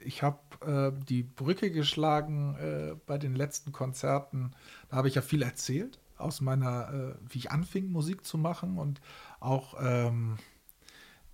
[0.03, 4.51] ich habe äh, die Brücke geschlagen äh, bei den letzten Konzerten.
[4.89, 8.77] Da habe ich ja viel erzählt aus meiner, äh, wie ich anfing, Musik zu machen
[8.77, 9.01] und
[9.39, 10.37] auch ähm,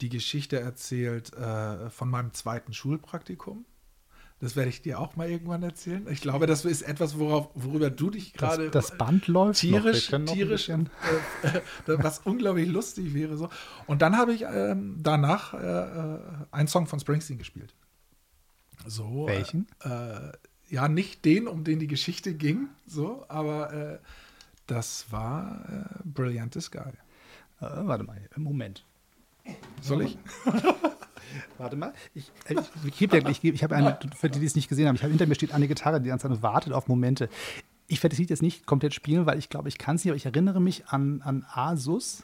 [0.01, 3.65] die Geschichte erzählt äh, von meinem zweiten Schulpraktikum.
[4.39, 6.05] Das werde ich dir auch mal irgendwann erzählen.
[6.09, 10.11] Ich glaube, das ist etwas, worauf, worüber du dich gerade das, das Band läuft tierisch,
[10.11, 10.81] noch tierisch, äh, äh,
[11.85, 13.49] was unglaublich lustig wäre so.
[13.87, 16.19] Und dann habe ich ähm, danach äh, äh,
[16.51, 17.73] einen Song von Springsteen gespielt.
[18.85, 19.25] So.
[19.27, 19.67] Welchen?
[19.81, 20.31] Äh,
[20.69, 23.97] ja, nicht den, um den die Geschichte ging, so, aber äh,
[24.67, 26.79] das war äh, Brilliant Sky.
[26.79, 26.91] Äh,
[27.61, 28.83] warte mal, Moment.
[29.81, 30.17] Soll ich?
[31.57, 31.93] Warte mal.
[32.13, 34.69] Ich, äh, ich, ich, gebe dir- ich, ich habe eine, für die, die es nicht
[34.69, 37.29] gesehen haben, ich habe hinter mir steht eine Gitarre, die ganze Zeit wartet auf Momente.
[37.87, 40.11] Ich werde das Lied jetzt nicht komplett spielen, weil ich glaube, ich kann es nicht,
[40.11, 42.23] aber ich erinnere mich an, an Asus.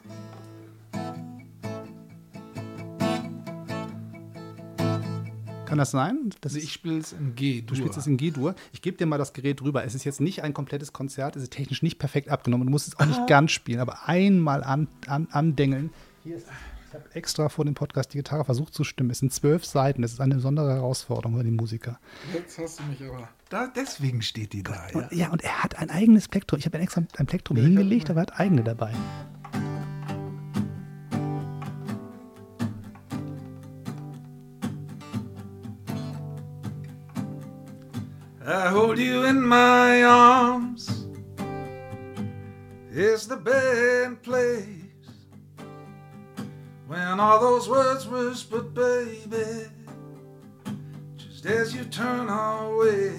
[5.66, 6.28] Kann das sein?
[6.42, 7.62] Das ich spiele es in G.
[7.62, 8.54] Du spielst es in G-Dur.
[8.74, 9.84] Ich gebe dir mal das Gerät rüber.
[9.84, 12.66] Es ist jetzt nicht ein komplettes Konzert, es ist technisch nicht perfekt abgenommen.
[12.66, 15.88] Du musst es auch nicht ganz spielen, aber einmal an, an, andengeln.
[16.24, 16.46] Hier ist,
[16.92, 19.08] ich habe extra vor dem Podcast die Gitarre versucht zu stimmen.
[19.08, 20.02] Es sind zwölf Seiten.
[20.02, 21.98] Es ist eine besondere Herausforderung für die Musiker.
[22.34, 23.30] Jetzt hast du mich aber.
[23.48, 24.88] Da, deswegen steht die da.
[24.92, 24.98] Ja.
[24.98, 26.58] Und, ja, und er hat ein eigenes Plektrum.
[26.58, 28.92] Ich habe extra ein Plektrum Ja, hingelegt, aber er hat eigene dabei.
[38.44, 41.06] I hold you in my arms.
[42.90, 44.81] It's the best place.
[46.92, 49.66] When all those words whispered, baby,
[51.16, 53.18] just as you turn away.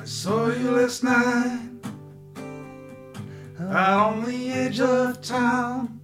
[0.00, 1.60] I saw you last night
[3.60, 6.00] out on the edge of town.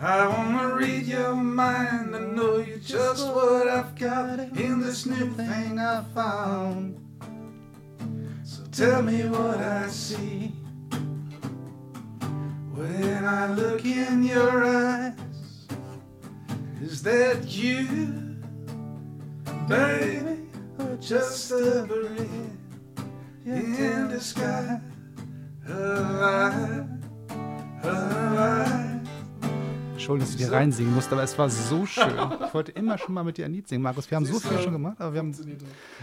[0.00, 5.30] I wanna read your mind and know you just what I've got in this new
[5.34, 6.98] thing I found.
[8.42, 10.57] So tell me what I see
[12.78, 15.12] when I look in your eyes.
[16.80, 17.86] Is that you,
[19.66, 20.46] baby,
[20.78, 22.28] or just a breeze
[23.44, 24.80] in the sky?
[25.66, 26.86] Alive,
[27.82, 28.98] alive.
[29.92, 32.14] Entschuldigung, dass ich hier reinsingen musste, aber es war so schön.
[32.46, 34.10] Ich wollte immer schon mal mit dir ein Lied singen, Markus.
[34.10, 35.34] Wir haben so viel schon gemacht, aber wir haben,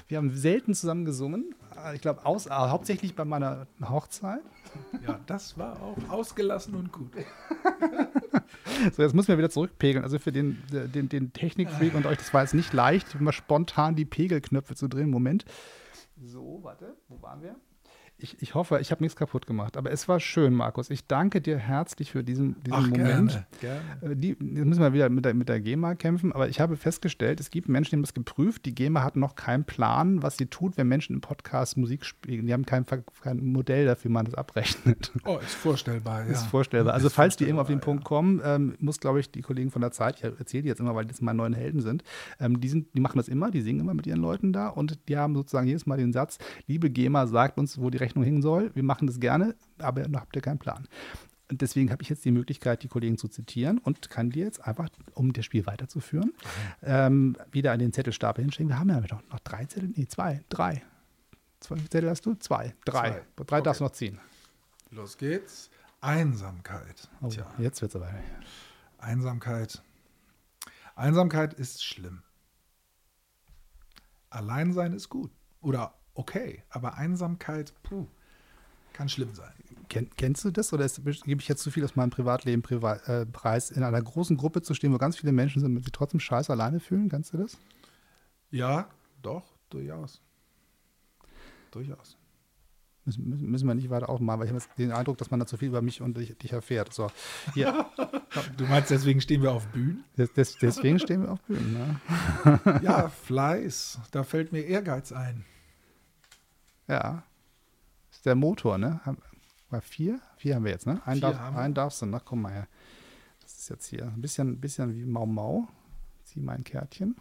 [0.08, 1.56] wir haben selten zusammen gesungen.
[1.94, 4.42] Ich glaube, äh, hauptsächlich bei meiner Hochzeit.
[5.06, 7.12] Ja, das war auch ausgelassen und gut.
[8.96, 10.04] So, jetzt müssen wir wieder zurückpegeln.
[10.04, 13.96] Also für den, den, den Technikfreak und euch, das war jetzt nicht leicht, immer spontan
[13.96, 15.10] die Pegelknöpfe zu drehen.
[15.10, 15.46] Moment.
[16.24, 17.56] So, warte, wo waren wir?
[18.18, 19.76] Ich, ich hoffe, ich habe nichts kaputt gemacht.
[19.76, 20.89] Aber es war schön, Markus.
[20.89, 23.45] Ich danke dir herzlich für diesen, diesen Ach, Moment.
[23.59, 24.13] gerne, gerne.
[24.13, 26.78] Äh, Die, jetzt müssen wir wieder mit der, mit der GEMA kämpfen, aber ich habe
[26.78, 28.66] festgestellt, es gibt Menschen, die haben das geprüft.
[28.66, 32.47] Die GEMA hat noch keinen Plan, was sie tut, wenn Menschen im Podcast Musik spielen.
[32.47, 32.86] Die haben kein,
[33.22, 35.11] kein Modell dafür, wie man das abrechnet.
[35.26, 36.32] Oh, ist vorstellbar, ja.
[36.32, 36.93] ist vorstellbar.
[36.93, 39.72] Also, Ist falls die irgendwo auf den Punkt kommen, ähm, muss, glaube ich, die Kollegen
[39.72, 42.03] von der Zeit, ich erzähle die jetzt immer, weil die jetzt meine neuen Helden sind,
[42.39, 44.99] ähm, die, sind, die machen das immer, die singen immer mit ihren Leuten da und
[45.09, 46.38] die haben sozusagen jedes Mal den Satz:
[46.68, 48.72] Liebe GEMA, sagt uns, wo die Rechnung hängen soll.
[48.76, 50.88] Wir machen das gerne, aber noch habt ihr keinen Plan.
[51.51, 54.66] Und deswegen habe ich jetzt die Möglichkeit, die Kollegen zu zitieren und kann dir jetzt
[54.66, 56.34] einfach, um das Spiel weiterzuführen,
[56.82, 58.70] ähm, wieder an den Zettelstapel hinschicken.
[58.70, 60.82] Wir haben ja noch, noch drei Zettel, nee, zwei, drei.
[61.60, 62.34] Zwei Zettel hast du?
[62.36, 63.24] Zwei, drei.
[63.36, 63.43] Zwei.
[63.45, 63.91] Drei darfst du Okay.
[63.91, 64.20] noch ziehen.
[64.91, 65.70] Los geht's.
[66.01, 67.10] Einsamkeit.
[67.22, 68.10] Oh, Tja, jetzt wird es aber.
[68.97, 69.84] Einsamkeit.
[70.95, 72.22] Einsamkeit ist schlimm.
[74.30, 75.32] Alleinsein ist gut.
[75.62, 76.63] Oder okay.
[76.70, 78.07] Aber Einsamkeit, puh,
[78.93, 79.53] kann schlimm sein.
[79.88, 82.95] Ken, kennst du das oder ist, gebe ich jetzt zu viel aus meinem Privatleben priva
[83.05, 85.91] äh, preis, in einer großen Gruppe zu stehen, wo ganz viele Menschen sind und sich
[85.91, 87.09] trotzdem scheiße alleine fühlen?
[87.09, 87.57] Kennst du das?
[88.49, 88.89] Ja,
[89.22, 90.22] doch, durchaus.
[91.72, 92.18] Durchaus.
[93.03, 95.57] Müssen, müssen, wir nicht weiter aufmachen, weil ich habe den Eindruck, dass man da zu
[95.57, 96.91] viel über mich und dich, dich erfährt.
[96.91, 97.11] So,
[97.53, 97.86] hier,
[98.57, 100.03] Du meinst, deswegen stehen wir auf Bühnen?
[100.18, 101.74] des, des, deswegen stehen wir auf Bühnen.
[101.74, 102.80] Ne?
[102.84, 103.99] Ja, Fleiß.
[104.11, 105.45] Da fällt mir Ehrgeiz ein.
[106.88, 107.24] Ja.
[108.10, 109.02] Das ist der Motor, ne?
[109.70, 110.22] War vier?
[110.38, 111.02] Vier haben wir jetzt, ne?
[111.06, 112.24] Einen, darf, einen darfst du noch.
[112.24, 112.68] Komm mal her.
[113.42, 115.68] Das ist jetzt hier ein bisschen, bisschen wie Mau Mau.
[116.24, 117.16] Zieh mein Kärtchen.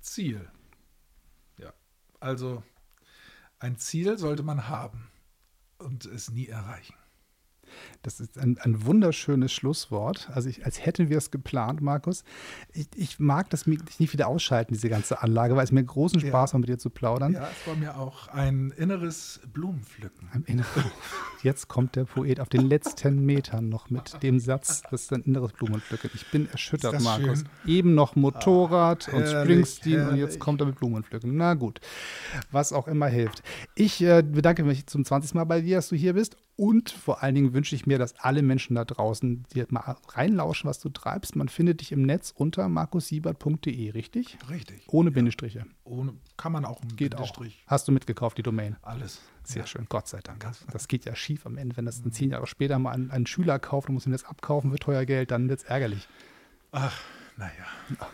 [0.00, 0.50] Ziel.
[1.58, 1.72] Ja,
[2.18, 2.62] also
[3.58, 5.10] ein Ziel sollte man haben
[5.78, 6.94] und es nie erreichen.
[8.02, 10.28] Das ist ein, ein wunderschönes Schlusswort.
[10.32, 12.24] Also ich, als hätten wir es geplant, Markus.
[12.72, 16.52] Ich, ich mag das nicht wieder ausschalten, diese ganze Anlage, weil es mir großen Spaß
[16.52, 16.58] Ja.
[16.58, 17.32] macht, mit dir zu plaudern.
[17.32, 20.28] Ja, es war mir auch ein inneres Blumenpflücken.
[20.32, 20.84] Am Inneren.
[21.42, 25.22] Jetzt kommt der Poet auf den letzten Metern noch mit dem Satz, das ist ein
[25.22, 26.10] inneres Blumenpflücken.
[26.14, 27.40] Ich bin erschüttert, Markus.
[27.40, 27.48] schön?
[27.66, 31.36] Eben noch Motorrad und herrlich, Springsteen und jetzt kommt er mit Blumenpflücken.
[31.36, 31.80] Na gut,
[32.50, 33.42] was auch immer hilft.
[33.74, 35.34] Ich äh, bedanke mich zum 20.
[35.34, 38.14] Mal bei dir, dass du hier bist und vor allen Dingen wünsche ich mir, dass
[38.20, 41.34] alle Menschen da draußen dir mal reinlauschen, was du treibst.
[41.34, 44.36] Man findet dich im Netz unter markussiebert.de, richtig?
[44.50, 44.82] Richtig.
[44.88, 45.64] Ohne Bindestriche.
[45.84, 47.20] Ohne, kann man auch einen Geht auch.
[47.20, 47.64] Bindestrich.
[47.66, 48.76] Hast du mitgekauft, die Domain?
[48.82, 49.22] Alles.
[49.42, 49.66] Sehr Ja.
[49.66, 50.46] schön, Gott sei Dank.
[50.70, 53.24] Das geht ja schief am Ende, wenn das dann zehn Jahre später mal ein, ein
[53.26, 56.06] Schüler kauft und muss ihm das abkaufen für teuer Geld, dann wird es ärgerlich.
[56.72, 57.00] Ach,
[57.40, 58.10] naja.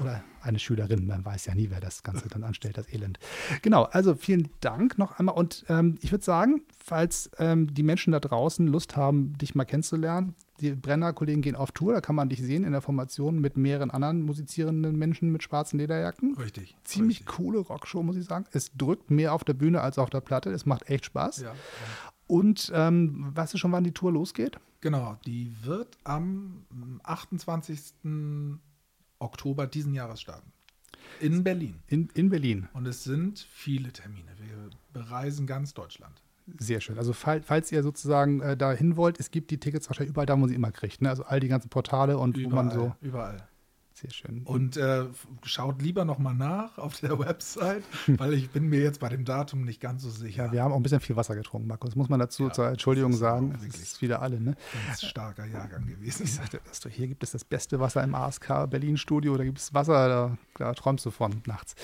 [0.00, 3.18] Oder eine Schülerin, man weiß ja nie, wer das Ganze dann anstellt, das Elend.
[3.60, 5.34] Genau, also vielen Dank noch einmal.
[5.34, 9.66] Und ähm, ich würde sagen, falls ähm, die Menschen da draußen Lust haben, dich mal
[9.66, 13.58] kennenzulernen, die Brenner-Kollegen gehen auf Tour, da kann man dich sehen in der Formation mit
[13.58, 16.36] mehreren anderen musizierenden Menschen mit schwarzen Lederjacken.
[16.36, 16.76] Richtig.
[16.84, 17.36] Ziemlich richtig.
[17.36, 18.46] coole Rockshow, muss ich sagen.
[18.52, 20.50] Es drückt mehr auf der Bühne als auf der Platte.
[20.50, 21.42] Es macht echt Spaß.
[21.42, 21.54] Ja, ja.
[22.26, 24.58] Und ähm, weißt du schon, wann die Tour losgeht?
[24.80, 26.64] Genau, die wird am
[27.02, 27.80] 28.
[29.20, 30.52] Oktober diesen Jahres starten.
[31.20, 31.76] In Berlin.
[31.86, 32.68] In, in Berlin.
[32.72, 34.30] Und es sind viele Termine.
[34.38, 36.22] Wir bereisen ganz Deutschland.
[36.58, 36.98] Sehr schön.
[36.98, 40.34] Also fall, falls ihr sozusagen äh, dahin wollt, es gibt die Tickets wahrscheinlich überall da,
[40.34, 41.00] wo man sie immer kriegt.
[41.02, 41.08] Ne?
[41.08, 42.94] Also all die ganzen Portale und wo man so.
[43.00, 43.46] Überall.
[44.00, 44.42] Sehr schön.
[44.44, 45.04] Und äh,
[45.42, 49.64] schaut lieber nochmal nach auf der Website, weil ich bin mir jetzt bei dem Datum
[49.64, 50.46] nicht ganz so sicher.
[50.46, 51.96] ja, wir haben auch ein bisschen viel Wasser getrunken, Markus.
[51.96, 53.54] Muss man dazu Ja, zur Entschuldigung sagen.
[53.68, 54.56] Es ist wieder alle, ne?
[54.86, 56.22] Ganz starker Jahrgang gewesen.
[56.24, 59.36] Ich sagte, das, hier gibt es das beste Wasser im ASK Berlin Studio.
[59.36, 61.74] Da gibt es Wasser, da, da träumst du von nachts.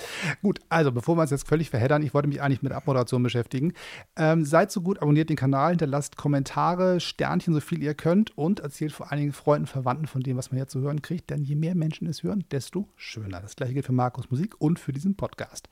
[0.41, 3.73] Gut, also bevor wir uns jetzt völlig verheddern, ich wollte mich eigentlich mit Abmoderation beschäftigen.
[4.15, 8.61] Ähm, seid so gut, abonniert den Kanal, hinterlasst Kommentare, Sternchen, so viel ihr könnt und
[8.61, 11.29] erzählt vor allen Dingen Freunden, Verwandten von dem, was man hier zu hören kriegt.
[11.29, 13.41] Denn je mehr Menschen es hören, desto schöner.
[13.41, 15.69] Das gleiche gilt für Markus Musik und für diesen Podcast.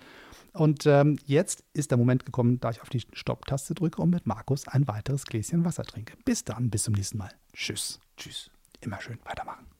[0.53, 4.25] Und ähm, jetzt ist der Moment gekommen, da ich auf die Stopp-Taste drücke und mit
[4.25, 6.15] Markus ein weiteres Gläschen Wasser trinke.
[6.23, 7.31] Bis dann, bis zum nächsten Mal.
[7.53, 7.99] Tschüss.
[8.17, 8.49] Tschüss.
[8.81, 9.74] Immer schön weitermachen.